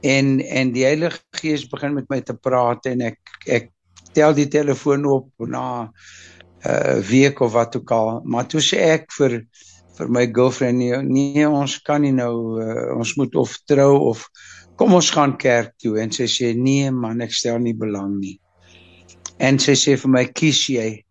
En 0.00 0.38
en 0.40 0.72
die 0.72 0.84
Heilige 0.84 1.20
Gees 1.40 1.66
begin 1.68 1.94
met 1.94 2.08
my 2.08 2.20
te 2.20 2.36
praat 2.36 2.86
en 2.86 3.00
ek 3.00 3.18
ek 3.46 3.72
tel 4.14 4.34
die 4.34 4.48
telefoon 4.48 5.04
op 5.06 5.28
na 5.38 5.64
'n 5.82 5.90
uh, 6.68 6.98
week 7.06 7.40
of 7.40 7.52
wat 7.52 7.76
ook 7.76 7.90
al, 7.90 8.20
maar 8.24 8.46
toe 8.46 8.60
sê 8.60 8.78
ek 8.98 9.12
vir 9.18 9.44
vir 9.98 10.08
my 10.08 10.26
girlfriend 10.26 10.78
nee, 10.78 10.96
nee 11.02 11.48
ons 11.48 11.78
kan 11.82 12.02
nie 12.02 12.14
nou 12.14 12.60
uh, 12.62 12.94
ons 12.98 13.14
moet 13.18 13.34
of 13.34 13.58
trou 13.66 13.98
of 14.10 14.28
kom 14.78 14.94
ons 14.94 15.10
gaan 15.10 15.36
kerk 15.36 15.74
toe 15.82 15.98
en 16.02 16.12
sy 16.14 16.26
sê 16.30 16.54
nee 16.54 16.90
man 16.90 17.20
ek 17.20 17.34
stel 17.34 17.58
nie 17.58 17.74
belang 17.74 18.18
nie. 18.18 18.38
En 19.38 19.58
sy 19.58 19.74
sê 19.78 19.96
vir 19.98 20.10
my 20.10 20.24
kies 20.30 20.66
jy 20.70 21.04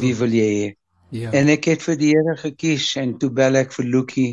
wie 0.00 0.14
wil 0.14 0.32
jy 0.32 0.48
hê? 0.52 0.72
Ja. 1.14 1.30
En 1.36 1.50
ek 1.52 1.68
het 1.70 1.84
vir 1.84 1.96
die 2.00 2.10
Here 2.14 2.36
gekies 2.40 2.88
en 3.00 3.16
toe 3.20 3.30
bel 3.30 3.56
ek 3.60 3.72
vir 3.76 3.88
Lucky 3.90 4.28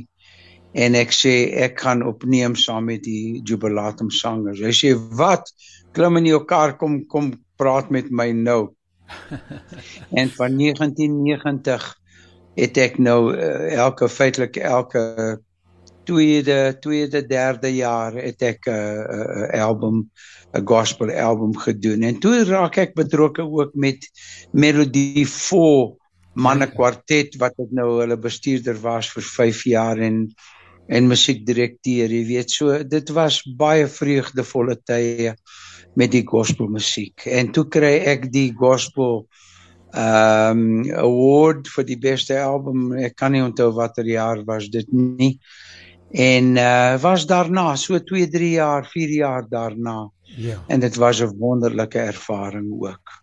en 0.74 0.96
ek 0.96 1.12
sê 1.16 1.36
ek 1.66 1.80
gaan 1.84 2.04
opneem 2.08 2.56
saam 2.56 2.88
met 2.90 3.04
die 3.06 3.42
Jubilatum 3.48 4.12
sangers. 4.12 4.64
Hy 4.64 4.74
sê 4.76 4.94
wat? 5.20 5.52
Klim 5.96 6.20
in 6.22 6.30
jou 6.32 6.42
kar 6.48 6.78
kom 6.80 7.02
kom 7.12 7.34
praat 7.62 7.90
met 7.94 8.10
my 8.10 8.32
nou. 8.36 8.74
en 10.20 10.30
van 10.38 10.58
1990 10.58 11.88
het 12.56 12.78
ek 12.78 13.00
nou 13.00 13.32
uh, 13.36 13.72
elke 13.78 14.10
feitelik 14.10 14.58
elke 14.58 15.04
tweede 16.08 16.78
tweede 16.82 17.22
derde 17.28 17.70
jaar 17.76 18.16
het 18.18 18.42
ek 18.42 18.68
'n 18.68 18.72
uh, 18.72 19.54
uh, 19.54 19.64
album 19.68 20.10
'n 20.54 20.66
gospel 20.68 21.12
album 21.12 21.58
gedoen. 21.58 22.04
En 22.04 22.20
toe 22.20 22.44
raak 22.44 22.78
ek 22.78 22.94
betrokke 22.96 23.44
ook 23.44 23.74
met 23.74 24.10
Melodie 24.52 25.28
4 25.28 25.96
manne 26.34 26.68
kwartet 26.72 27.36
wat 27.40 27.56
ek 27.60 27.72
nou 27.72 28.00
hulle 28.00 28.18
bestuurder 28.18 28.80
was 28.82 29.12
vir 29.12 29.24
5 29.24 29.64
jaar 29.64 29.98
en 30.00 30.28
en 30.92 31.08
musiekdirekteur 31.08 32.12
jy 32.12 32.26
weet. 32.28 32.52
So 32.52 32.84
dit 32.84 33.10
was 33.16 33.44
baie 33.58 33.88
vreugdevolle 33.88 34.76
tye 34.84 35.36
met 35.94 36.12
die 36.12 36.24
gospelmusiek. 36.28 37.26
En 37.26 37.52
toe 37.52 37.66
kry 37.68 37.98
ek 38.08 38.30
die 38.32 38.52
gospel 38.58 39.26
um, 39.92 40.84
award 40.96 41.68
vir 41.76 41.88
die 41.88 42.00
beste 42.00 42.40
album. 42.40 42.92
Ek 42.96 43.18
kan 43.20 43.36
nie 43.36 43.44
onthou 43.44 43.72
watter 43.76 44.08
jaar 44.08 44.44
was 44.48 44.70
dit 44.72 44.88
nie. 44.94 45.38
En 46.12 46.58
uh 46.60 47.00
was 47.00 47.26
daarna 47.28 47.76
so 47.80 48.00
2, 48.00 48.28
3 48.28 48.52
jaar, 48.58 48.88
4 48.88 49.10
jaar 49.16 49.46
daarna. 49.50 50.10
Ja. 50.36 50.58
En 50.68 50.80
dit 50.80 50.96
was 50.96 51.22
'n 51.22 51.38
wonderlike 51.40 52.00
ervaring 52.00 52.72
ook. 52.72 53.21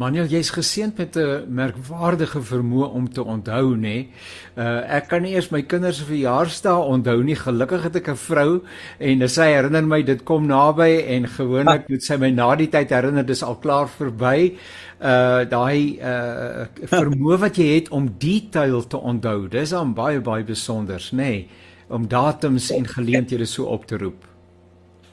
Manuel, 0.00 0.24
jy's 0.32 0.48
geseënd 0.50 0.96
met 0.96 1.16
'n 1.16 1.44
merkwaardige 1.52 2.40
vermoë 2.40 2.86
om 2.96 3.12
te 3.12 3.22
onthou, 3.22 3.76
nê? 3.76 4.08
Uh 4.56 4.80
ek 4.88 5.08
kan 5.08 5.22
nie 5.22 5.34
eers 5.34 5.50
my 5.50 5.62
kinders 5.62 5.98
se 5.98 6.04
verjaarsdae 6.04 6.86
onthou 6.94 7.22
nie. 7.22 7.36
Gelukkig 7.36 7.82
het 7.82 7.96
ek 7.96 8.08
'n 8.08 8.16
vrou 8.16 8.62
en 8.98 9.28
sy 9.28 9.42
herinner 9.52 9.84
my 9.84 10.02
dit 10.02 10.24
kom 10.24 10.46
naby 10.46 11.04
en 11.06 11.28
gewoonlik 11.28 11.88
moet 11.88 12.02
sy 12.02 12.16
my 12.16 12.30
na 12.30 12.54
die 12.56 12.68
tyd 12.68 12.90
herinner 12.90 13.26
dis 13.26 13.42
al 13.42 13.56
klaar 13.56 13.88
verby. 13.88 14.56
Uh 15.00 15.44
daai 15.44 15.98
uh 16.00 16.66
vermoë 16.88 17.38
wat 17.38 17.56
jy 17.56 17.74
het 17.74 17.88
om 17.90 18.08
detail 18.18 18.86
te 18.86 18.96
onthou, 18.96 19.48
dis 19.48 19.70
dan 19.70 19.94
baie 19.94 20.20
baie 20.20 20.44
besonder, 20.44 21.02
nê? 21.12 21.48
Om 21.88 22.08
datums 22.08 22.70
en 22.70 22.86
geleenthede 22.86 23.46
so 23.46 23.64
op 23.64 23.86
te 23.86 23.98
roep. 23.98 24.31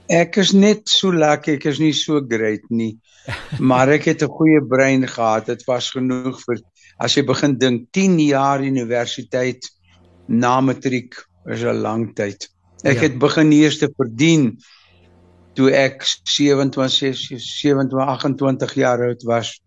Ek 0.10 0.38
is 0.38 0.54
net 0.54 0.89
so 0.89 1.12
lekker, 1.12 1.54
ek 1.60 1.65
is 1.65 1.80
nie 1.80 1.93
so 1.93 2.22
great 2.22 2.65
nie 2.69 2.98
maar 3.69 3.89
ek 3.89 4.06
het 4.10 4.24
'n 4.24 4.36
goeie 4.38 4.62
brein 4.62 5.08
gehad. 5.08 5.45
Dit 5.45 5.63
was 5.65 5.91
genoeg 5.91 6.39
vir 6.45 6.62
as 7.00 7.15
jy 7.15 7.24
begin 7.24 7.58
dink 7.58 7.91
10 7.91 8.19
jaar 8.19 8.62
universiteit 8.62 9.63
na 10.28 10.62
matriek 10.62 11.15
is 11.48 11.63
'n 11.63 11.82
lang 11.82 12.13
tyd. 12.15 12.50
Ek 12.84 12.95
ja. 12.95 13.02
het 13.08 13.19
begin 13.19 13.52
eers 13.52 13.80
te 13.80 13.89
verdien 13.98 14.58
toe 15.56 15.72
ek 15.72 16.04
27 16.24 17.15
27 17.38 18.00
28 18.00 18.74
jaar 18.74 19.02
oud 19.04 19.24
was 19.24 19.60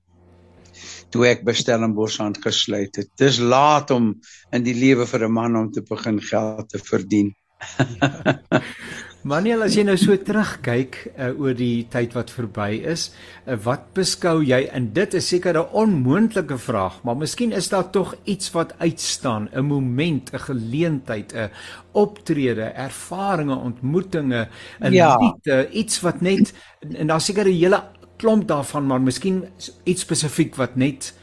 toe 1.11 1.27
ek 1.29 1.45
by 1.45 1.53
Stellenbosch 1.53 2.21
aan 2.21 2.35
gesluit 2.35 2.97
het. 2.97 3.09
Dis 3.17 3.39
laat 3.39 3.91
om 3.91 4.15
in 4.53 4.63
die 4.63 4.75
lewe 4.75 5.07
vir 5.07 5.29
'n 5.29 5.33
man 5.33 5.57
om 5.57 5.71
te 5.71 5.83
begin 5.83 6.21
geld 6.21 6.69
te 6.69 6.79
verdien. 6.79 7.35
Manuel, 9.23 9.61
as 9.63 9.77
jy 9.79 9.85
nou 9.87 9.95
so 9.95 10.17
terugkyk 10.19 10.97
uh, 11.13 11.29
oor 11.39 11.55
die 11.55 11.85
tyd 11.91 12.11
wat 12.17 12.33
verby 12.35 12.81
is, 12.91 13.05
uh, 13.47 13.55
wat 13.63 13.85
beskou 13.95 14.41
jy 14.43 14.65
en 14.75 14.89
dit 14.97 15.15
is 15.15 15.29
seker 15.31 15.55
'n 15.61 15.71
onmoontlike 15.79 16.59
vraag, 16.59 16.97
maar 17.07 17.15
miskien 17.15 17.53
is 17.55 17.69
daar 17.71 17.87
tog 17.95 18.17
iets 18.27 18.51
wat 18.51 18.75
uitstaan, 18.81 19.49
'n 19.55 19.63
moment, 19.63 20.33
'n 20.35 20.39
geleentheid, 20.39 21.33
'n 21.35 21.51
optrede, 21.93 22.75
ervarings, 22.75 23.55
ontmoetings, 23.55 24.49
'n 24.81 24.93
ja. 24.93 25.15
lied, 25.17 25.71
iets 25.71 26.01
wat 26.01 26.21
net 26.21 26.53
en 26.83 27.07
daar 27.07 27.21
seker 27.21 27.47
'n 27.47 27.55
hele 27.55 27.83
klomp 28.19 28.49
daarvan, 28.49 28.87
maar 28.87 29.01
miskien 29.01 29.45
iets 29.85 30.03
spesifiek 30.03 30.57
wat 30.57 30.75
net 30.77 31.15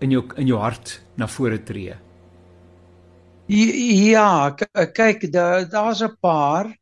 in 0.00 0.10
jou 0.10 0.24
in 0.36 0.46
jou 0.46 0.60
hart 0.60 1.00
na 1.16 1.26
vore 1.26 1.62
tree. 1.62 1.94
Ja, 3.46 4.50
kyk, 4.92 5.32
daar's 5.32 5.98
da 5.98 6.06
'n 6.06 6.16
paar 6.20 6.81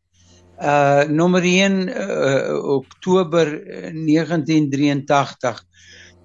uh 0.61 1.09
nommer 1.09 1.43
1 1.43 1.89
uh, 1.89 2.53
Oktober 2.77 3.49
1983 3.97 5.63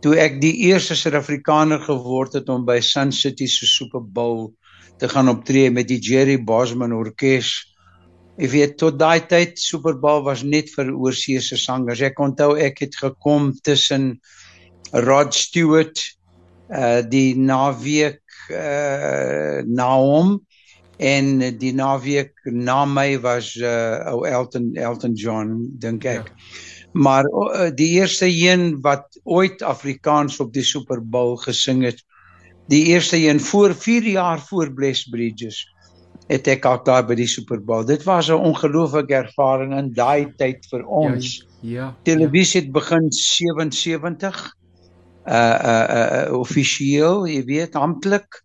toe 0.04 0.18
ek 0.20 0.42
die 0.44 0.54
eerste 0.68 0.96
Suid-Afrikaner 1.00 1.80
geword 1.86 2.36
het 2.36 2.50
om 2.52 2.66
by 2.68 2.82
Sun 2.84 3.14
City 3.16 3.48
se 3.48 3.66
Super 3.70 4.04
Bowl 4.04 4.52
te 5.00 5.08
gaan 5.12 5.32
optree 5.32 5.72
met 5.72 5.88
die 5.88 6.00
Jerry 6.04 6.36
Bosman 6.38 6.94
orkes. 6.96 7.54
Ek 8.36 8.52
weet 8.52 8.76
tot 8.80 9.00
daai 9.00 9.24
tyd 9.28 9.60
Super 9.60 9.96
Bowl 10.00 10.24
was 10.28 10.44
net 10.44 10.68
vir 10.76 10.92
oorseese 10.92 11.58
sangers. 11.60 12.04
Ek 12.04 12.20
onthou 12.20 12.54
ek 12.60 12.84
het 12.84 12.96
gekom 13.00 13.54
tussen 13.64 14.18
Rod 14.92 15.34
Stewart 15.36 16.00
uh 16.76 17.02
die 17.06 17.38
naweek 17.38 18.22
uh 18.52 19.64
na 19.64 19.90
hom 19.96 20.40
en 20.98 21.58
die 21.60 21.74
naweek 21.74 22.34
na 22.44 22.86
my 22.86 23.20
was 23.20 23.56
uh 23.56 24.06
ou 24.12 24.24
Elton 24.28 24.74
Elton 24.76 25.14
John 25.14 25.68
dink 25.80 26.06
ek. 26.06 26.32
Ja. 26.32 26.74
Maar 26.96 27.26
uh, 27.26 27.70
die 27.76 27.90
eerste 28.00 28.26
een 28.26 28.78
wat 28.82 29.20
ooit 29.24 29.62
Afrikaans 29.62 30.40
op 30.40 30.54
die 30.54 30.64
Super 30.64 31.02
Bowl 31.04 31.36
gesing 31.36 31.84
het, 31.84 32.00
die 32.72 32.86
eerste 32.86 33.18
een 33.20 33.40
voor 33.40 33.76
4 33.76 34.08
jaar 34.08 34.40
voor 34.40 34.72
Bless 34.74 35.04
Bridges 35.04 35.66
het 36.32 36.48
ek 36.48 36.66
al 36.66 36.80
daar 36.88 37.04
by 37.06 37.18
die 37.20 37.28
Super 37.28 37.60
Bowl. 37.62 37.86
Dit 37.86 38.04
was 38.04 38.30
'n 38.30 38.40
ongelooflike 38.40 39.14
ervaring 39.14 39.76
in 39.78 39.92
daai 39.94 40.32
tyd 40.38 40.66
vir 40.72 40.86
ons. 40.86 41.46
Ja. 41.62 41.70
ja 41.72 41.96
Televisie 42.04 42.62
het 42.62 42.72
begin 42.72 43.12
77 43.12 44.56
uh 45.26 45.34
uh 45.34 45.86
uh 46.00 46.40
offisieel, 46.40 47.28
jy 47.28 47.44
weet, 47.44 47.76
amptelik 47.76 48.45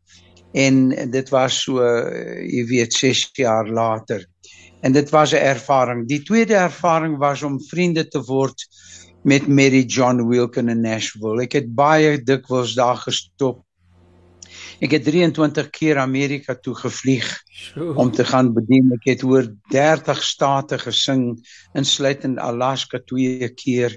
en 0.52 0.88
dit 1.10 1.28
was 1.30 1.62
so 1.62 1.84
jy 2.42 2.64
weet 2.66 2.94
6 2.94 3.28
jaar 3.38 3.68
later. 3.68 4.26
En 4.80 4.92
dit 4.92 5.10
was 5.10 5.32
'n 5.32 5.44
ervaring. 5.44 6.08
Die 6.08 6.22
tweede 6.22 6.54
ervaring 6.54 7.18
was 7.18 7.42
om 7.42 7.60
vriende 7.60 8.08
te 8.08 8.22
word 8.22 8.66
met 9.22 9.46
Mary 9.46 9.84
John 9.84 10.28
Wilkin 10.28 10.68
in 10.68 10.80
Nashville. 10.80 11.42
Ek 11.42 11.52
het 11.52 11.74
baie 11.74 12.22
dikwels 12.22 12.74
daar 12.74 12.96
gestop. 12.96 13.64
Ek 14.80 14.90
het 14.96 15.04
23 15.04 15.70
keer 15.70 15.98
Amerika 15.98 16.54
toe 16.54 16.74
gevlieg 16.74 17.28
sure. 17.52 17.94
om 17.94 18.10
te 18.10 18.24
gaan 18.24 18.52
bedien. 18.56 18.92
Ek 18.96 19.04
het 19.12 19.22
oor 19.22 19.44
30 19.70 20.22
state 20.22 20.78
gesing, 20.78 21.36
insluitend 21.76 22.38
Alaska 22.38 22.98
twee 23.04 23.48
keer. 23.48 23.96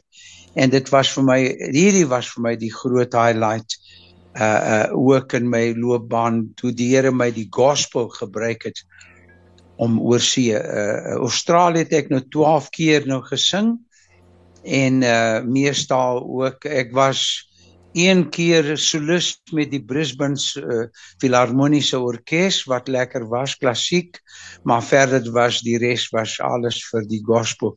En 0.53 0.69
dit 0.69 0.89
was 0.89 1.09
vir 1.15 1.23
my 1.23 1.39
hierdie 1.71 2.05
was 2.05 2.27
vir 2.35 2.43
my 2.43 2.55
die 2.59 2.73
groot 2.73 3.13
highlight 3.13 3.79
uh 4.33 4.89
uh 4.89 4.97
ook 4.97 5.33
in 5.33 5.49
my 5.49 5.73
loopbaan 5.77 6.53
toe 6.55 6.73
die 6.73 6.95
Here 6.95 7.11
my 7.11 7.31
die 7.31 7.47
gospel 7.49 8.09
gebruik 8.09 8.63
het 8.63 8.85
om 9.77 9.99
oor 10.01 10.21
see 10.21 10.53
uh 10.57 11.17
Australië 11.19 11.85
het 11.85 11.93
ek 11.93 12.09
nou 12.09 12.21
12 12.29 12.69
keer 12.69 13.07
nou 13.07 13.21
gesing 13.21 13.77
en 14.63 15.01
uh 15.03 15.41
meestal 15.45 16.23
ook 16.23 16.65
ek 16.65 16.93
was 16.93 17.49
een 17.93 18.29
keer 18.33 18.73
solis 18.77 19.29
met 19.53 19.71
die 19.71 19.81
Brisbane 19.85 20.37
uh, 20.59 20.85
Philharmoniese 21.21 21.99
Orkees 21.99 22.63
wat 22.69 22.87
lekker 22.87 23.27
was 23.29 23.55
klassiek 23.57 24.19
maar 24.63 24.83
verder 24.83 25.25
was 25.31 25.61
die 25.61 25.77
res 25.77 26.09
was 26.13 26.39
alles 26.41 26.81
vir 26.89 27.05
die 27.09 27.21
gospel 27.25 27.75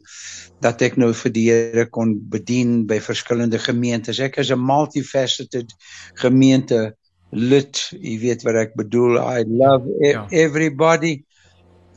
dat 0.64 0.82
ek 0.82 0.96
nou 0.96 1.12
vir 1.14 1.32
die 1.32 1.46
Here 1.50 1.86
kon 1.92 2.16
bedien 2.32 2.86
by 2.88 3.00
verskillende 3.00 3.60
gemeentes 3.60 4.20
ek 4.20 4.40
is 4.42 4.50
'n 4.50 4.60
multifaceted 4.60 5.72
gemeente 6.14 6.96
lid 7.30 7.76
jy 7.92 8.18
weet 8.24 8.42
wat 8.46 8.60
ek 8.64 8.76
bedoel 8.76 9.18
i 9.20 9.44
love 9.44 9.88
e 10.00 10.12
ja. 10.12 10.26
everybody 10.30 11.24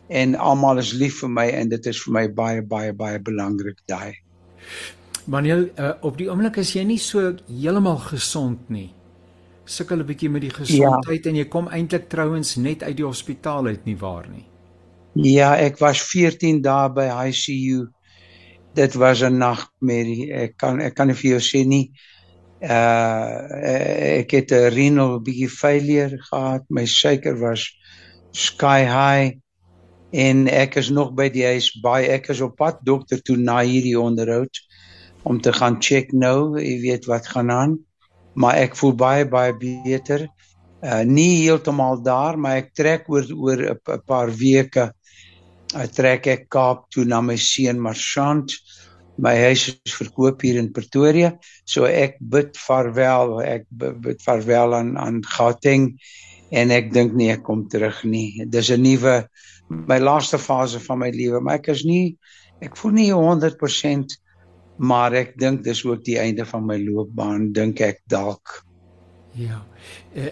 en 0.10 0.36
almal 0.36 0.82
is 0.82 0.94
lief 0.94 1.22
vir 1.24 1.30
my 1.30 1.48
en 1.54 1.70
dit 1.70 1.86
is 1.86 2.02
vir 2.06 2.14
my 2.14 2.28
baie 2.28 2.62
baie 2.62 2.94
baie 2.94 3.20
belangrik 3.20 3.80
daai 3.88 4.14
Wanneer 5.30 5.70
uh, 5.78 5.92
op 6.02 6.18
die 6.18 6.30
oomblik 6.30 6.58
is 6.58 6.74
jy 6.74 6.84
nie 6.90 7.00
so 7.02 7.36
heeltemal 7.46 8.00
gesond 8.02 8.70
nie. 8.74 8.90
Sukkel 9.70 10.02
'n 10.02 10.08
bietjie 10.08 10.30
met 10.30 10.42
die 10.42 10.54
gesondheid 10.54 11.24
ja. 11.24 11.30
en 11.30 11.36
jy 11.38 11.46
kom 11.46 11.68
eintlik 11.70 12.08
trouens 12.10 12.56
net 12.58 12.84
uit 12.84 12.98
die 12.98 13.06
hospitaal 13.06 13.70
uit 13.70 13.86
nie 13.86 13.98
waar 13.98 14.26
nie. 14.30 14.48
Ja, 15.14 15.54
ek 15.58 15.78
was 15.78 16.02
14 16.02 16.62
dae 16.66 16.90
by 16.90 17.06
ICU. 17.30 17.86
Dit 18.74 18.96
was 18.98 19.22
'n 19.22 19.38
nagmerrie. 19.38 20.34
Ek 20.34 20.58
kan 20.58 20.82
ek 20.82 20.96
kan 20.96 21.08
nie 21.08 21.18
vir 21.18 21.38
jou 21.38 21.42
sê 21.42 21.66
nie. 21.66 21.92
Uh 22.62 23.38
ek 24.22 24.32
het 24.32 24.52
'n 24.52 24.74
renal 24.74 25.20
bietjie 25.22 25.50
failure 25.50 26.18
gehad. 26.18 26.66
My 26.70 26.86
suiker 26.86 27.38
was 27.38 27.70
sky 28.32 28.82
high 28.86 29.38
en 30.12 30.48
ek 30.48 30.76
is 30.76 30.90
nog 30.90 31.14
by 31.14 31.30
die 31.30 31.46
huis 31.46 31.70
baie 31.82 32.10
ek 32.10 32.30
is 32.30 32.42
op 32.42 32.58
pad 32.58 32.82
dokter 32.84 33.22
toe 33.22 33.38
na 33.38 33.62
hierdie 33.62 34.00
onderhoud 34.00 34.58
om 35.24 35.42
te 35.42 35.54
gaan 35.54 35.80
check 35.84 36.12
nou, 36.12 36.60
jy 36.60 36.80
weet 36.84 37.08
wat 37.10 37.28
gaan 37.28 37.52
aan. 37.52 37.78
Maar 38.40 38.62
ek 38.66 38.78
voel 38.80 38.96
baie 38.96 39.26
baie 39.28 39.56
beter. 39.58 40.28
Uh 40.80 41.04
nie 41.04 41.44
heeltemal 41.44 42.00
daar, 42.04 42.38
maar 42.40 42.62
ek 42.62 42.74
trek 42.78 43.10
oor 43.12 43.26
oor 43.36 43.60
'n 43.76 44.02
paar 44.08 44.32
weke. 44.32 44.92
Ek 45.76 45.92
trek 45.92 46.28
ek 46.28 46.50
Kaap 46.50 46.90
toe 46.90 47.06
na 47.06 47.22
my 47.22 47.36
seun 47.36 47.80
Marchant. 47.80 48.54
My 49.18 49.36
huis 49.36 49.68
is 49.68 49.94
verkoop 49.94 50.42
hier 50.42 50.58
in 50.58 50.72
Pretoria, 50.72 51.34
so 51.66 51.84
ek 51.84 52.16
bid 52.22 52.56
vaarwel, 52.56 53.42
ek 53.44 53.66
bid 53.70 54.22
vaarwel 54.24 54.74
aan 54.74 54.98
aan 54.98 55.20
Gauteng 55.22 56.00
en 56.52 56.72
ek 56.72 56.94
dink 56.94 57.14
nie 57.14 57.28
ek 57.34 57.44
kom 57.44 57.68
terug 57.68 58.04
nie. 58.06 58.46
Dis 58.48 58.72
'n 58.72 58.82
nuwe 58.82 59.28
my 59.70 60.00
laaste 60.00 60.40
fase 60.40 60.80
van 60.80 61.00
my 61.00 61.12
lewe, 61.12 61.42
maar 61.42 61.60
ek 61.60 61.68
is 61.68 61.84
nie 61.84 62.18
ek 62.62 62.78
voel 62.78 62.92
nie 62.92 63.12
100% 63.12 64.16
maar 64.80 65.14
ek 65.14 65.36
dink 65.40 65.64
dis 65.68 65.84
ook 65.86 66.04
die 66.08 66.18
einde 66.20 66.46
van 66.48 66.66
my 66.66 66.80
loopbaan 66.80 67.52
dink 67.54 67.82
ek 67.84 68.02
dalk. 68.08 68.62
Ja. 69.38 69.60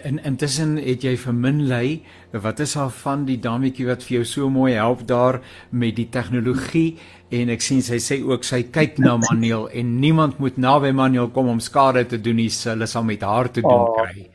En 0.02 0.18
intussen 0.26 0.76
het 0.82 1.04
jy 1.06 1.14
vir 1.20 1.34
Minley 1.34 1.90
wat 2.32 2.58
is 2.60 2.74
haar 2.76 2.90
van 2.90 3.22
die 3.28 3.38
dametjie 3.40 3.86
wat 3.86 4.02
vir 4.04 4.18
jou 4.18 4.24
so 4.26 4.50
mooi 4.52 4.72
help 4.74 5.04
daar 5.08 5.38
met 5.70 5.96
die 5.96 6.08
tegnologie? 6.12 6.98
En 7.30 7.52
ek 7.52 7.62
sien 7.64 7.80
sy 7.84 8.00
sê 8.02 8.18
ook 8.24 8.44
sy 8.44 8.64
kyk 8.74 8.98
na 9.00 9.16
Manuel 9.28 9.68
en 9.70 9.94
niemand 10.02 10.40
moet 10.42 10.58
naby 10.58 10.90
Manuel 10.96 11.30
kom 11.32 11.48
om 11.52 11.62
skade 11.62 12.06
te 12.10 12.20
doen 12.20 12.40
nie 12.42 12.50
hulle 12.50 12.88
sal 12.90 13.06
met 13.06 13.22
haar 13.22 13.52
te 13.52 13.62
doen 13.62 13.86
oh, 13.86 13.94
kry. 13.96 14.26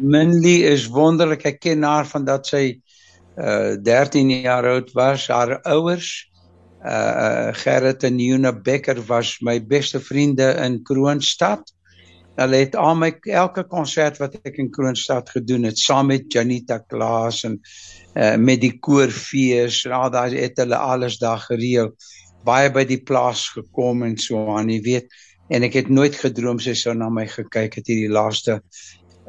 Minley 0.00 0.66
is 0.68 0.88
wonderlik. 0.92 1.44
Ek 1.46 1.60
ken 1.60 1.84
haar 1.84 2.08
van 2.08 2.26
dat 2.28 2.46
sy 2.48 2.64
uh 3.40 3.78
13 3.80 4.30
jaar 4.42 4.66
oud 4.74 4.92
was. 4.94 5.28
Haar 5.32 5.58
ouers 5.64 6.30
uh 6.84 7.52
Gerrit 7.52 8.04
en 8.04 8.18
Juna 8.18 8.52
Becker 8.52 9.02
was 9.06 9.38
my 9.40 9.58
beste 9.60 10.00
vriende 10.00 10.54
in 10.64 10.82
Kroonstad. 10.82 11.74
Hulle 12.36 12.56
het 12.56 12.76
al 12.76 12.94
my 12.96 13.10
elke 13.28 13.66
konsert 13.68 14.16
wat 14.20 14.38
ek 14.40 14.56
in 14.62 14.70
Kroonstad 14.72 15.28
gedoen 15.30 15.68
het 15.68 15.78
saam 15.78 16.08
met 16.08 16.32
Janita 16.32 16.78
Klaas 16.88 17.42
en 17.44 17.60
uh 18.16 18.36
met 18.40 18.62
die 18.62 18.78
koorfees, 18.80 19.84
al 19.86 20.10
daai 20.10 20.38
het 20.38 20.56
hulle 20.62 20.76
alles 20.76 21.18
daar 21.20 21.42
gereël. 21.44 21.92
Baie 22.44 22.72
by 22.72 22.86
die 22.88 23.02
plaas 23.04 23.50
gekom 23.52 24.02
en 24.06 24.16
so 24.16 24.46
aan, 24.56 24.72
jy 24.72 24.80
weet. 24.80 25.12
En 25.52 25.66
ek 25.66 25.76
het 25.82 25.88
nooit 25.92 26.16
gedroom 26.16 26.60
sy 26.62 26.72
sou 26.78 26.94
na 26.96 27.10
my 27.12 27.26
gekyk 27.28 27.76
het 27.76 27.92
hierdie 27.92 28.12
laaste 28.12 28.60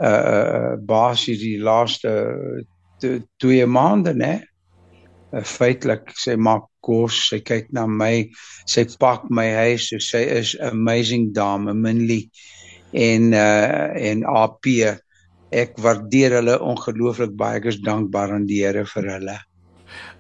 uh 0.02 0.80
basies 0.80 1.42
die 1.44 1.60
laaste 1.60 2.12
twee 3.38 3.66
maande, 3.66 4.14
né? 4.16 4.34
Uh, 5.32 5.44
feitelik 5.44 6.14
sê 6.16 6.38
maak 6.38 6.71
kos, 6.82 7.30
sy 7.30 7.40
kyk 7.46 7.72
na 7.72 7.86
my, 7.88 8.30
sy 8.66 8.86
pak 9.00 9.30
my 9.30 9.48
huis, 9.62 9.90
so 9.90 10.02
sy 10.02 10.26
is 10.40 10.56
amazing 10.60 11.32
dame, 11.34 11.74
Minlie 11.74 12.30
en 12.92 13.34
uh 13.34 13.96
en 13.96 14.26
AP. 14.26 14.68
Ek 15.52 15.76
waardeer 15.84 16.38
hulle 16.40 16.60
ongelooflik 16.64 17.34
baie. 17.36 17.60
Ek 17.60 17.72
is 17.74 17.82
dankbaar 17.84 18.38
aan 18.38 18.48
die 18.48 18.62
Here 18.64 18.86
vir 18.88 19.10
hulle. 19.16 19.38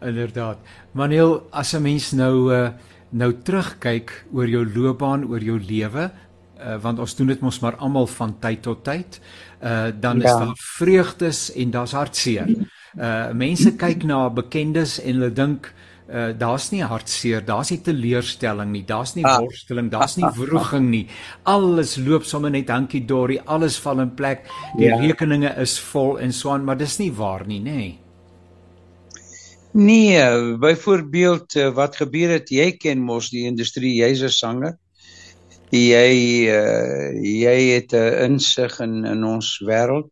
Inderdaad. 0.04 0.60
Manuel, 0.94 1.44
as 1.52 1.74
'n 1.74 1.82
mens 1.82 2.12
nou 2.12 2.52
uh 2.52 2.72
nou 3.12 3.34
terugkyk 3.44 4.12
oor 4.32 4.48
jou 4.48 4.66
loopbaan, 4.66 5.26
oor 5.28 5.40
jou 5.40 5.60
lewe, 5.60 6.12
uh 6.60 6.78
want 6.82 7.00
ons 7.00 7.16
doen 7.16 7.28
dit 7.28 7.42
mos 7.42 7.60
maar 7.60 7.76
almal 7.76 8.08
van 8.08 8.40
tyd 8.40 8.62
tot 8.62 8.84
tyd, 8.84 9.20
uh 9.64 9.92
dan 10.00 10.20
ja. 10.20 10.26
is 10.26 10.32
daar 10.32 10.56
vreugdes 10.56 11.52
en 11.56 11.72
daar's 11.72 11.92
hartseer. 11.92 12.48
Uh 12.96 13.32
mense 13.34 13.76
kyk 13.76 14.04
na 14.04 14.30
bekendes 14.30 15.00
en 15.00 15.14
hulle 15.14 15.32
dink 15.32 15.66
uh, 15.66 15.91
daar's 16.12 16.72
nie 16.74 16.82
hartseer, 16.84 17.46
daar's 17.46 17.72
nie 17.72 17.80
teleurstelling 17.86 18.72
nie, 18.74 18.84
daar's 18.84 19.16
nie 19.16 19.24
ah. 19.24 19.38
worsteling, 19.40 19.88
daar's 19.94 20.18
nie 20.20 20.28
wroging 20.36 20.90
nie. 20.92 21.06
Alles 21.48 21.96
loop 21.98 22.28
sommer 22.28 22.52
net 22.52 22.70
hankie 22.70 23.06
dorie, 23.08 23.40
alles 23.46 23.80
val 23.80 24.04
in 24.04 24.12
plek. 24.16 24.44
Die 24.76 24.90
ja. 24.90 25.00
rekeninge 25.00 25.56
is 25.64 25.80
vol 25.80 26.20
en 26.20 26.36
swaan, 26.36 26.66
maar 26.68 26.78
dis 26.78 27.00
nie 27.00 27.12
waar 27.16 27.48
nie, 27.48 27.62
nê? 27.64 27.78
Nee. 27.80 27.92
Nee, 29.72 30.58
byvoorbeeld 30.58 31.56
eh, 31.56 31.74
wat 31.74 31.96
gebeur 31.96 32.34
het, 32.36 32.50
jy 32.52 32.74
ken 32.76 33.00
mos 33.00 33.30
die 33.32 33.46
industrie, 33.48 33.94
jy's 34.02 34.24
'n 34.24 34.30
sanger. 34.30 34.78
Jy 35.72 36.52
uh, 36.52 37.16
jy 37.24 37.60
het 37.72 37.94
'n 37.94 38.34
insig 38.34 38.80
in 38.80 39.06
in 39.06 39.24
ons 39.24 39.62
wêreld. 39.64 40.12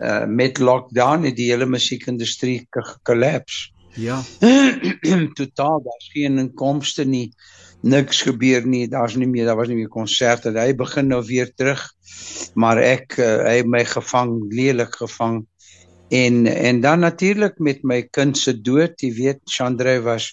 Uh, 0.00 0.24
met 0.24 0.58
lockdown 0.58 1.24
het 1.24 1.36
die 1.36 1.50
hele 1.52 1.66
musiekindustrie 1.66 2.66
gekollaps. 2.70 3.72
Ja. 3.96 4.20
Totaal, 5.38 5.82
daar's 5.82 6.08
geen 6.12 6.38
inkomste 6.38 7.04
nie. 7.04 7.30
Niks 7.80 8.22
gebeur 8.26 8.66
nie. 8.66 8.84
Daar's 8.92 9.16
nie 9.16 9.28
meer, 9.28 9.46
daar 9.48 9.56
was 9.56 9.70
nie 9.72 9.78
meer 9.78 9.92
konserte. 9.92 10.52
Hy 10.52 10.74
begin 10.76 11.08
nou 11.12 11.22
weer 11.24 11.52
terug. 11.56 11.82
Maar 12.54 12.80
ek 12.84 13.16
uh, 13.20 13.30
hy 13.48 13.62
my 13.68 13.84
gevang, 13.88 14.36
lelik 14.52 15.00
gevang. 15.00 15.42
En 16.12 16.44
en 16.46 16.80
dan 16.80 17.02
natuurlik 17.02 17.58
met 17.58 17.82
my 17.82 18.02
kind 18.14 18.38
se 18.38 18.54
dood, 18.54 18.94
jy 19.02 19.10
weet, 19.16 19.40
Chandre 19.50 19.98
was 20.04 20.30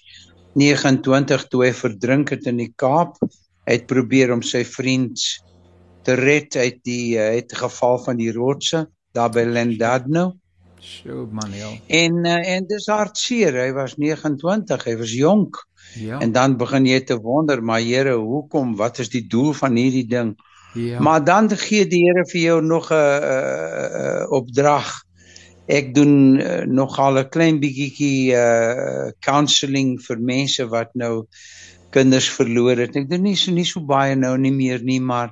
29 0.59 1.47
toe 1.49 1.63
hy 1.65 1.71
verdrink 1.73 2.35
het 2.35 2.45
in 2.51 2.59
die 2.61 2.71
Kaap. 2.75 3.17
Hy 3.63 3.79
het 3.79 3.87
probeer 3.89 4.35
om 4.35 4.43
sy 4.45 4.65
vriend 4.67 5.17
te 6.03 6.17
red 6.19 6.55
uit 6.59 6.83
die 6.83 7.15
uh, 7.15 7.31
het 7.39 7.55
geval 7.55 8.01
van 8.03 8.19
die 8.19 8.31
rotse 8.35 8.85
daar 9.15 9.31
by 9.31 9.45
Llandudno. 9.47 10.33
Sjoe, 10.83 11.27
Manuel. 11.31 11.77
En 11.87 12.25
uh, 12.25 12.39
en 12.55 12.65
dis 12.67 12.87
hartseer. 12.91 13.55
Hy 13.55 13.69
was 13.75 13.95
29, 13.97 14.83
hy 14.89 14.95
was 14.99 15.13
jonk. 15.15 15.61
Ja. 15.99 16.19
En 16.19 16.33
dan 16.35 16.57
begin 16.59 16.87
jy 16.89 16.99
te 17.07 17.17
wonder, 17.21 17.63
maar 17.63 17.81
Here, 17.83 18.15
hoekom? 18.19 18.75
Wat 18.79 18.99
is 18.99 19.11
die 19.13 19.23
doel 19.29 19.53
van 19.55 19.77
hierdie 19.79 20.07
ding? 20.09 20.33
Ja. 20.73 20.99
Maar 21.05 21.23
dan 21.23 21.49
gee 21.49 21.85
die 21.87 22.03
Here 22.07 22.25
vir 22.29 22.41
jou 22.41 22.59
nog 22.65 22.91
'n 22.91 24.27
opdrag. 24.33 24.91
Ek 25.65 25.93
doen 25.95 26.39
uh, 26.41 26.65
nogal 26.67 27.19
'n 27.19 27.29
klein 27.29 27.59
bietjie 27.59 28.35
uh 28.35 29.11
counselling 29.23 29.95
vir 30.01 30.19
mense 30.19 30.65
wat 30.67 30.91
nou 30.93 31.27
kinders 31.93 32.27
verloor 32.29 32.77
het. 32.77 32.95
Ek 32.95 33.09
doen 33.09 33.23
nie 33.23 33.37
so 33.39 33.51
nie 33.51 33.65
so 33.65 33.79
baie 33.79 34.15
nou 34.15 34.35
nie 34.37 34.51
meer 34.51 34.83
nie, 34.83 34.99
maar 34.99 35.31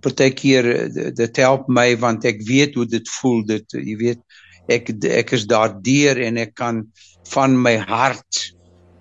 partykeer 0.00 0.70
eh, 0.72 1.10
dit 1.14 1.36
help 1.36 1.68
my 1.68 1.96
want 2.00 2.24
ek 2.24 2.42
weet 2.46 2.74
hoe 2.74 2.86
dit 2.86 3.08
voel 3.20 3.44
dit 3.46 3.78
jy 3.80 3.96
weet 4.00 4.22
ek 4.68 4.90
ek 5.04 5.32
is 5.36 5.46
daardeur 5.46 6.20
en 6.24 6.40
ek 6.40 6.54
kan 6.54 6.84
van 7.32 7.56
my 7.56 7.76
hart 7.76 8.54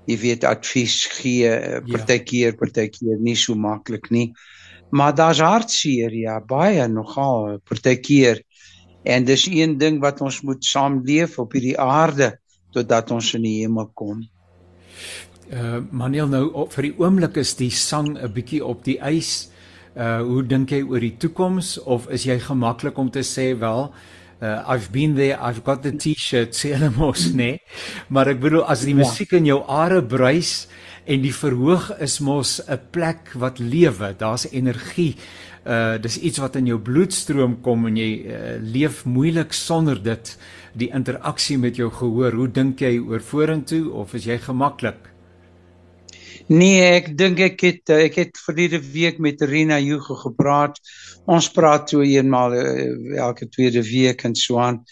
jy 0.09 0.17
weet 0.19 0.47
advies 0.47 1.03
gee 1.19 1.47
eh, 1.47 1.79
ja. 1.79 1.83
partykeer 1.91 2.57
partykeer 2.59 3.21
nie 3.23 3.37
so 3.39 3.55
maklik 3.55 4.09
nie. 4.11 4.31
Maar 4.93 5.15
daar's 5.15 5.41
hartseer 5.41 6.13
ja 6.13 6.39
baie 6.39 6.85
nogal 6.87 7.59
partykeer. 7.65 8.43
En 9.03 9.25
dis 9.25 9.47
een 9.51 9.77
ding 9.77 9.99
wat 10.03 10.21
ons 10.21 10.41
moet 10.45 10.63
saamleef 10.63 11.39
op 11.41 11.55
hierdie 11.55 11.79
aarde 11.79 12.35
totdat 12.73 13.11
ons 13.11 13.33
in 13.37 13.43
die 13.45 13.57
hemel 13.61 13.89
kom. 13.97 14.21
Uh 15.53 15.81
Manuel 15.91 16.29
nou 16.31 16.45
op, 16.51 16.71
vir 16.75 16.89
die 16.89 16.95
oomblik 17.01 17.37
is 17.41 17.55
die 17.59 17.71
sang 17.71 18.15
'n 18.17 18.31
bietjie 18.33 18.63
op 18.63 18.83
die 18.83 18.99
ys 18.99 19.49
uh 19.95 20.21
hoe 20.25 20.41
dink 20.43 20.71
jy 20.73 20.81
oor 20.81 21.03
die 21.03 21.15
toekoms 21.21 21.77
of 21.85 22.07
is 22.09 22.25
jy 22.25 22.39
gemaklik 22.41 22.97
om 22.97 23.11
te 23.13 23.21
sê 23.21 23.51
wel 23.59 23.91
uh 24.41 24.63
I've 24.67 24.89
been 24.91 25.15
there 25.15 25.37
I've 25.37 25.63
got 25.63 25.83
the 25.83 25.91
t-shirt 25.91 26.55
sê 26.59 26.73
hulle 26.73 26.89
mos 26.97 27.29
nê 27.33 27.37
nee? 27.37 27.59
maar 28.09 28.31
ek 28.33 28.41
bedoel 28.41 28.65
as 28.65 28.87
die 28.87 28.95
ja. 28.95 29.03
musiek 29.03 29.37
in 29.37 29.45
jou 29.51 29.61
are 29.69 30.01
bruis 30.01 30.65
en 31.05 31.21
die 31.21 31.35
verhoog 31.35 31.91
is 32.01 32.19
mos 32.23 32.59
'n 32.65 32.79
plek 32.91 33.35
wat 33.37 33.59
lewe 33.59 34.15
daar's 34.17 34.47
energie 34.51 35.13
uh 35.63 36.01
dis 36.01 36.17
iets 36.17 36.41
wat 36.41 36.57
in 36.57 36.73
jou 36.73 36.79
bloedstroom 36.79 37.61
kom 37.61 37.85
en 37.87 37.97
jy 37.97 38.11
uh, 38.25 38.57
leef 38.59 39.05
moeilik 39.05 39.53
sonder 39.53 40.01
dit 40.01 40.37
die 40.73 40.89
interaksie 40.89 41.57
met 41.57 41.77
jou 41.77 41.91
gehoor 41.93 42.33
hoe 42.33 42.49
dink 42.49 42.81
jy 42.81 42.97
oor 42.97 43.21
vorentoe 43.21 43.91
of 43.93 44.13
is 44.17 44.25
jy 44.25 44.41
gemaklik 44.41 45.12
Nee, 46.53 46.81
ek 46.99 47.13
dink 47.17 47.39
ek 47.41 47.63
het 47.65 47.91
eh, 47.93 48.03
ek 48.09 48.17
het 48.19 48.39
verlede 48.45 48.79
week 48.93 49.17
met 49.23 49.41
Rina 49.41 49.79
Hugo 49.81 50.17
gepraat. 50.19 50.77
Ons 51.25 51.47
praat 51.55 51.89
so 51.89 52.03
eenmal 52.05 52.53
uh, 52.57 53.17
elke 53.17 53.47
tweede 53.49 53.81
week 53.87 54.25
en 54.27 54.35
so 54.37 54.59
aan. 54.61 54.83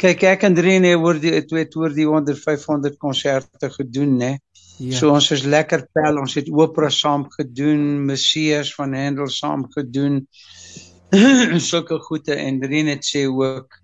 Kyk, 0.00 0.22
ek 0.28 0.44
en 0.46 0.58
Rina 0.60 0.92
oor 1.00 1.18
die 1.20 1.32
het 1.34 1.50
oor 1.76 1.94
die 1.96 2.06
onder 2.08 2.36
500 2.36 2.98
konserte 3.00 3.72
gedoen, 3.74 4.18
né? 4.20 4.30
Ja. 4.78 4.94
So 4.96 5.10
ons 5.12 5.30
is 5.34 5.42
lekker 5.44 5.86
pel, 5.92 6.20
ons 6.20 6.36
het 6.38 6.46
opera 6.52 6.88
saam 6.94 7.26
gedoen, 7.32 8.04
Messias 8.06 8.70
van 8.76 8.94
Handel 8.96 9.28
saam 9.32 9.66
gedoen. 9.74 10.22
Sulke 11.70 11.98
goeie 12.06 12.36
en 12.36 12.62
Rina 12.62 12.94
het 12.94 13.08
sê 13.08 13.26
ook 13.26 13.80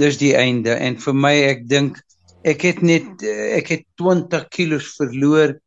dis 0.00 0.16
die 0.18 0.32
einde 0.38 0.78
en 0.80 0.96
vir 0.98 1.14
my 1.14 1.34
ek 1.50 1.66
dink 1.68 2.00
ek 2.48 2.64
het 2.64 2.80
net 2.82 3.22
eh, 3.22 3.58
ek 3.58 3.68
het 3.74 3.84
20 4.00 4.48
kg 4.50 4.80
verloor 4.96 5.58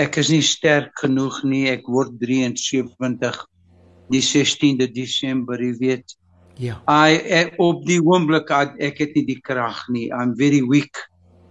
ek 0.00 0.20
is 0.22 0.30
nie 0.32 0.44
sterk 0.44 0.94
genoeg 1.00 1.42
nie. 1.44 1.66
Ek 1.72 1.88
word 1.90 2.16
73 2.22 3.44
die 4.10 4.22
16de 4.24 4.88
Desember, 4.90 5.60
jy 5.62 5.74
weet. 5.80 6.16
Ja. 6.60 6.80
I 6.90 7.20
ek, 7.40 7.54
op 7.62 7.84
die 7.88 8.00
oomblik 8.02 8.50
ek 8.52 8.98
het 9.00 9.14
nie 9.16 9.26
die 9.28 9.40
krag 9.40 9.86
nie. 9.92 10.08
I'm 10.12 10.34
very 10.36 10.60
weak. 10.66 11.06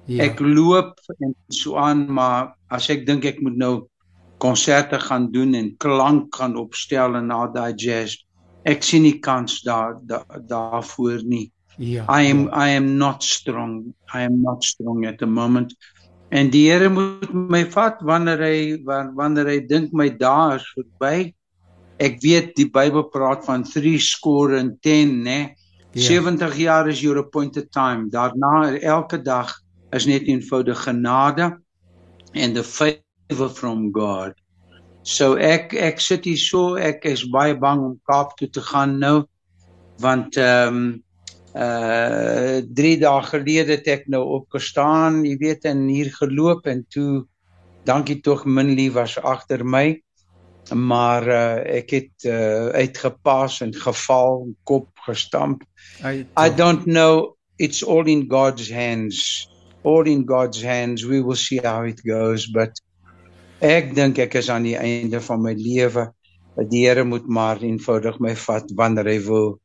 Ja. 0.09 0.25
Ek 0.25 0.41
loop 0.41 0.97
en 1.21 1.35
so 1.53 1.77
aan, 1.77 2.07
maar 2.09 2.55
as 2.73 2.89
ek 2.93 3.05
dink 3.07 3.25
ek 3.29 3.41
moet 3.45 3.57
nou 3.57 3.73
konserte 4.41 4.99
gaan 5.01 5.29
doen 5.33 5.53
en 5.57 5.73
klank 5.81 6.35
gaan 6.35 6.55
opstel 6.57 7.17
en 7.19 7.29
na 7.29 7.43
daai 7.53 7.73
jazz, 7.77 8.17
ek 8.69 8.85
sien 8.85 9.03
nie 9.05 9.19
kans 9.23 9.59
daar 9.65 9.97
daarvoor 10.05 11.21
da, 11.21 11.29
nie. 11.35 11.47
Ja. 11.79 12.03
I 12.09 12.27
am. 12.29 12.49
I 12.51 12.75
am 12.75 12.97
not 12.97 13.23
strong. 13.23 13.93
I 14.13 14.25
am 14.27 14.41
not 14.41 14.63
strong 14.63 15.05
at 15.05 15.19
the 15.19 15.25
moment. 15.25 15.73
En 16.29 16.49
die 16.53 16.67
Here 16.69 16.89
moet 16.93 17.31
my 17.33 17.63
vat 17.73 18.01
wanneer 18.05 18.41
hy 18.43 18.57
wanneer 18.85 19.49
hy 19.49 19.59
dink 19.69 19.93
my 19.97 20.09
dae 20.13 20.57
is 20.59 20.67
verby. 20.75 21.31
Ek 21.99 22.19
weet 22.23 22.53
die 22.55 22.69
Bybel 22.71 23.07
praat 23.11 23.43
van 23.47 23.65
3 23.65 23.97
score 23.99 24.59
en 24.59 24.75
10, 24.85 25.15
né? 25.25 25.39
Yeah. 25.97 26.21
70 26.21 26.53
jaar 26.61 26.87
is 26.87 27.01
your 27.01 27.17
appointed 27.17 27.71
time. 27.73 28.09
Daarna 28.13 28.77
elke 28.77 29.17
dag 29.25 29.55
is 29.91 30.05
net 30.05 30.29
eenvoudig 30.29 30.77
genade 30.85 31.57
and 32.35 32.55
the 32.55 32.63
favor 32.63 33.49
from 33.49 33.91
God. 33.91 34.37
So 35.01 35.33
ek 35.33 35.73
ek 35.73 35.99
sit 35.99 36.29
hier 36.29 36.37
so, 36.37 36.75
ek 36.77 37.05
is 37.09 37.25
baie 37.33 37.57
bang 37.57 37.81
om 37.81 37.99
Kaap 38.05 38.37
toe 38.37 38.47
te 38.53 38.61
gaan 38.61 38.99
nou 39.01 39.25
want 39.99 40.37
ehm 40.37 40.77
um, 40.77 40.89
uh 41.55 42.62
3 42.62 42.97
dae 43.01 43.21
gelede 43.25 43.77
het 43.77 43.88
ek 43.89 44.07
nou 44.12 44.21
opgestaan, 44.39 45.23
jy 45.25 45.38
weet, 45.41 45.65
en 45.65 45.88
hier 45.89 46.12
geloop 46.13 46.67
en 46.69 46.83
toe 46.93 47.25
dankie 47.89 48.19
tog 48.21 48.45
Minlie 48.45 48.91
was 48.93 49.17
agter 49.17 49.65
my. 49.65 50.01
Maar 50.73 51.27
uh 51.27 51.77
ek 51.79 51.89
het 51.95 52.27
uh 52.29 52.69
uitgepas 52.77 53.62
en 53.65 53.73
geval, 53.73 54.53
kop 54.63 54.89
gestamp. 55.07 55.63
I, 56.05 56.25
I 56.38 56.49
don't 56.49 56.85
know, 56.85 57.35
it's 57.57 57.83
all 57.83 58.07
in 58.07 58.27
God's 58.29 58.69
hands. 58.69 59.49
All 59.83 60.05
in 60.05 60.25
God's 60.27 60.62
hands. 60.62 61.03
We 61.03 61.23
will 61.23 61.35
see 61.35 61.59
how 61.63 61.83
it 61.83 62.01
goes, 62.03 62.45
but 62.51 62.77
ek 63.59 63.95
dink 63.95 64.19
ek 64.19 64.35
is 64.35 64.49
aan 64.49 64.67
die 64.67 64.77
einde 64.77 65.21
van 65.21 65.41
my 65.41 65.55
lewe. 65.57 66.12
Die 66.69 66.85
Here 66.85 67.03
moet 67.03 67.27
maar 67.27 67.62
eenvoudig 67.63 68.19
my 68.19 68.35
vat 68.35 68.69
wanneer 68.75 69.07
hy 69.07 69.19
wil 69.25 69.57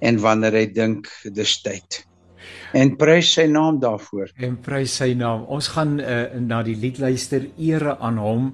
en 0.00 0.20
wanneer 0.20 0.58
hy 0.60 0.66
dink 0.72 1.08
dis 1.34 1.56
tyd. 1.62 2.02
En 2.76 2.92
prys 2.98 3.30
sy 3.38 3.46
naam 3.50 3.78
daarvoor. 3.82 4.32
En 4.42 4.56
prys 4.62 4.98
sy 5.00 5.12
naam. 5.18 5.46
Ons 5.52 5.70
gaan 5.74 5.96
uh, 6.00 6.36
na 6.42 6.62
die 6.66 6.76
lied 6.78 7.00
luister 7.02 7.48
ere 7.56 7.96
aan 8.04 8.20
hom. 8.20 8.50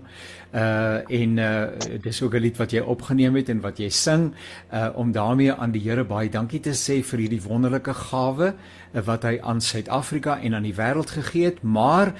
Uh 0.52 1.00
en 1.08 1.38
uh 1.38 1.98
dis 2.02 2.22
ook 2.22 2.34
'n 2.34 2.42
lied 2.42 2.56
wat 2.56 2.70
jy 2.70 2.80
opgeneem 2.80 3.36
het 3.36 3.48
en 3.48 3.60
wat 3.60 3.78
jy 3.78 3.88
sing 3.88 4.34
uh 4.72 4.88
om 4.94 5.12
daarmee 5.12 5.52
aan 5.52 5.72
die 5.72 5.80
Here 5.80 6.04
baie 6.04 6.28
dankie 6.28 6.60
te 6.60 6.74
sê 6.74 7.02
vir 7.02 7.18
hierdie 7.18 7.42
wonderlike 7.42 7.94
gawe 7.94 8.54
wat 9.00 9.24
hy 9.24 9.38
aan 9.40 9.62
Suid-Afrika 9.64 10.36
en 10.44 10.54
aan 10.54 10.66
die 10.66 10.76
wêreld 10.76 11.12
gegee 11.16 11.48
het, 11.48 11.62
maar 11.62 12.12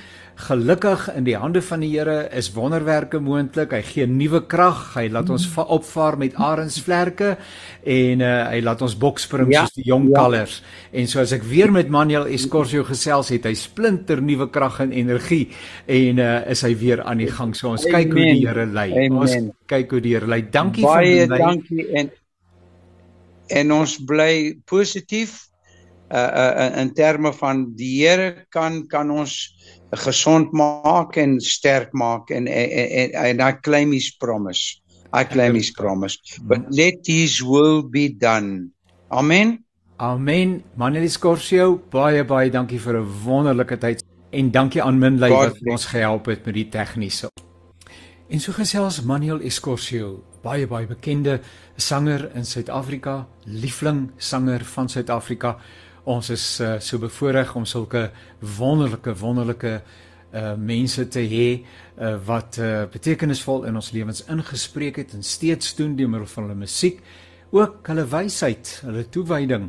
gelukkig 0.42 1.05
in 1.12 1.27
die 1.27 1.37
hande 1.37 1.61
van 1.62 1.83
die 1.85 1.90
Here 1.92 2.29
is 2.33 2.49
wonderwerke 2.57 3.21
moontlik. 3.21 3.75
Hy 3.77 3.83
gee 3.85 4.07
nuwe 4.09 4.40
krag. 4.49 4.95
Hy 4.97 5.07
laat 5.12 5.29
ons 5.31 5.45
opvaar 5.61 6.16
met 6.18 6.35
arensvlerke 6.40 7.37
en 7.85 8.25
uh, 8.25 8.31
hy 8.49 8.62
laat 8.64 8.83
ons 8.83 8.97
bokspring 8.97 9.53
ja, 9.53 9.66
soos 9.66 9.77
die 9.77 9.87
jong 9.90 10.09
ja. 10.09 10.23
kalvers. 10.23 10.62
En 10.90 11.11
so 11.11 11.21
as 11.23 11.35
ek 11.37 11.45
weer 11.47 11.73
met 11.75 11.92
Manuel 11.92 12.31
Escorcio 12.33 12.87
gesels 12.88 13.31
het, 13.35 13.47
hy 13.47 13.55
splinter 13.59 14.23
nuwe 14.25 14.49
krag 14.53 14.81
en 14.87 14.97
energie 14.97 15.51
en 15.87 16.23
uh, 16.25 16.33
is 16.51 16.64
hy 16.64 16.73
weer 16.81 17.05
aan 17.05 17.21
die 17.21 17.31
gang. 17.31 17.53
So 17.59 17.75
ons 17.77 17.85
kyk 17.85 18.16
hoe 18.16 18.21
die 18.22 18.42
Here 18.46 18.66
lei. 18.66 18.88
Ons 19.11 19.37
kyk 19.70 19.94
hoe 19.94 20.02
die 20.04 20.16
Here 20.16 20.28
lei. 20.28 20.42
Dankie 20.42 20.85
Baie 20.87 21.22
vir 21.22 21.28
my. 21.28 21.38
Baie 21.38 21.46
dankie 21.46 21.87
en 22.00 22.12
en 23.52 23.72
ons 23.76 23.96
bly 24.08 24.35
positief 24.70 25.35
uh, 26.12 26.18
uh 26.18 26.68
in 26.80 26.92
terme 26.96 27.32
van 27.37 27.66
die 27.76 27.92
Here 28.00 28.46
kan 28.50 28.87
kan 28.88 29.11
ons 29.11 29.37
gesond 30.04 30.52
maak 30.56 31.16
en 31.20 31.40
sterk 31.40 31.92
maak 31.92 32.30
en 32.30 32.46
en 32.46 33.12
en 33.12 33.40
I 33.40 33.52
claim 33.61 33.92
his 33.92 34.11
promise. 34.11 34.80
I 35.12 35.24
claim 35.24 35.54
his 35.54 35.70
promise. 35.70 36.18
But 36.40 36.70
let 36.70 37.04
his 37.06 37.42
will 37.42 37.82
be 37.82 38.08
done. 38.08 38.73
Amen. 39.10 39.64
Amen. 40.00 40.62
Manelis 40.77 41.18
Corsio, 41.18 41.77
baie 41.92 42.25
baie 42.25 42.50
dankie 42.50 42.81
vir 42.81 42.96
'n 42.98 43.06
wonderlike 43.25 43.79
tyd 43.79 44.02
en 44.33 44.50
dankie 44.50 44.83
aan 44.83 44.98
Minley 44.98 45.31
wat 45.31 45.60
ons 45.68 45.85
gehelp 45.87 46.27
het 46.27 46.46
met 46.46 46.54
die 46.54 46.68
tegniese. 46.68 47.29
En 48.33 48.40
so 48.40 48.54
gesels 48.56 49.02
Manuel 49.04 49.42
Escorcio, 49.44 50.22
baie 50.40 50.64
baie 50.64 50.87
bekende 50.88 51.35
sanger 51.76 52.30
in 52.33 52.46
Suid-Afrika, 52.48 53.26
liefling 53.44 54.06
sanger 54.16 54.62
van 54.64 54.88
Suid-Afrika. 54.88 55.50
Ons 56.08 56.30
is 56.33 56.44
uh, 56.64 56.78
so 56.80 56.96
bevoorreg 57.02 57.52
om 57.60 57.66
sulke 57.68 58.06
wonderlike 58.56 59.12
wonderlike 59.20 59.74
uh 60.33 60.54
mense 60.56 61.04
te 61.12 61.20
hê 61.28 61.48
uh, 61.58 62.14
wat 62.24 62.56
uh, 62.56 62.87
betekenisvol 62.88 63.66
in 63.68 63.76
ons 63.76 63.90
lewens 63.92 64.24
ingespreek 64.33 65.02
het 65.02 65.12
en 65.12 65.20
steeds 65.20 65.74
doen 65.76 65.92
deur 65.98 66.08
middel 66.08 66.30
van 66.33 66.46
hulle 66.46 66.56
musiek, 66.62 67.04
ook 67.52 67.92
hulle 67.92 68.06
wysheid, 68.08 68.78
hulle 68.87 69.04
toewyding 69.12 69.68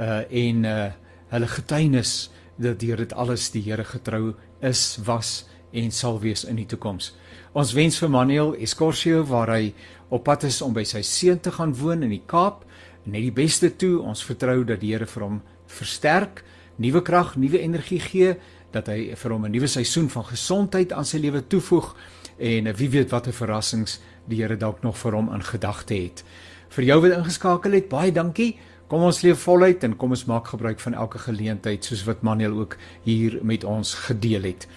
uh 0.00 0.22
en 0.24 0.64
uh 0.64 0.80
hulle 1.28 1.52
getuienis 1.58 2.16
dat 2.56 2.80
deur 2.80 3.04
dit 3.04 3.12
alles 3.12 3.50
die 3.52 3.66
Here 3.68 3.84
getrou 3.84 4.32
is, 4.64 4.96
was 5.04 5.44
en 5.72 5.90
sal 5.90 6.20
wees 6.20 6.44
in 6.44 6.56
die 6.56 6.66
toekoms. 6.66 7.12
Ons 7.52 7.72
wens 7.76 7.98
vir 7.98 8.10
Manuel 8.12 8.54
Escorcio 8.62 9.22
waar 9.28 9.52
hy 9.54 9.72
op 10.10 10.24
pad 10.24 10.44
is 10.48 10.60
om 10.62 10.74
by 10.76 10.84
sy 10.88 11.02
seun 11.02 11.40
te 11.40 11.52
gaan 11.52 11.74
woon 11.76 12.02
in 12.06 12.12
die 12.14 12.24
Kaap, 12.26 12.64
net 13.04 13.24
die 13.24 13.34
beste 13.34 13.70
toe. 13.76 13.98
Ons 14.02 14.24
vertrou 14.24 14.62
dat 14.64 14.80
die 14.80 14.92
Here 14.92 15.06
vir 15.06 15.24
hom 15.24 15.40
versterk, 15.68 16.44
nuwe 16.78 17.02
krag, 17.04 17.36
nuwe 17.36 17.60
energie 17.60 18.00
gee, 18.00 18.36
dat 18.72 18.88
hy 18.92 19.14
vir 19.16 19.32
hom 19.32 19.44
'n 19.46 19.52
nuwe 19.52 19.66
seisoen 19.66 20.08
van 20.08 20.24
gesondheid 20.24 20.92
aan 20.92 21.04
sy 21.04 21.18
lewe 21.18 21.40
toevoeg 21.40 21.94
en 22.38 22.72
wie 22.76 22.88
weet 22.88 23.10
watter 23.10 23.32
verrassings 23.32 24.00
die 24.28 24.42
Here 24.42 24.56
dalk 24.56 24.82
nog 24.82 24.96
vir 24.96 25.12
hom 25.12 25.32
in 25.34 25.42
gedagte 25.42 25.94
het. 25.94 26.24
Vir 26.68 26.84
jou 26.84 27.00
wat 27.00 27.16
ingeskakel 27.16 27.72
het, 27.72 27.88
baie 27.88 28.12
dankie. 28.12 28.58
Kom 28.88 29.02
ons 29.02 29.22
leef 29.22 29.42
voluit 29.44 29.82
en 29.84 29.96
kom 29.96 30.10
ons 30.10 30.24
maak 30.24 30.46
gebruik 30.48 30.80
van 30.80 30.94
elke 30.94 31.18
geleentheid 31.18 31.84
soos 31.84 32.04
wat 32.04 32.22
Manuel 32.22 32.58
ook 32.58 32.76
hier 33.04 33.38
met 33.42 33.64
ons 33.64 33.94
gedeel 33.94 34.42
het. 34.42 34.68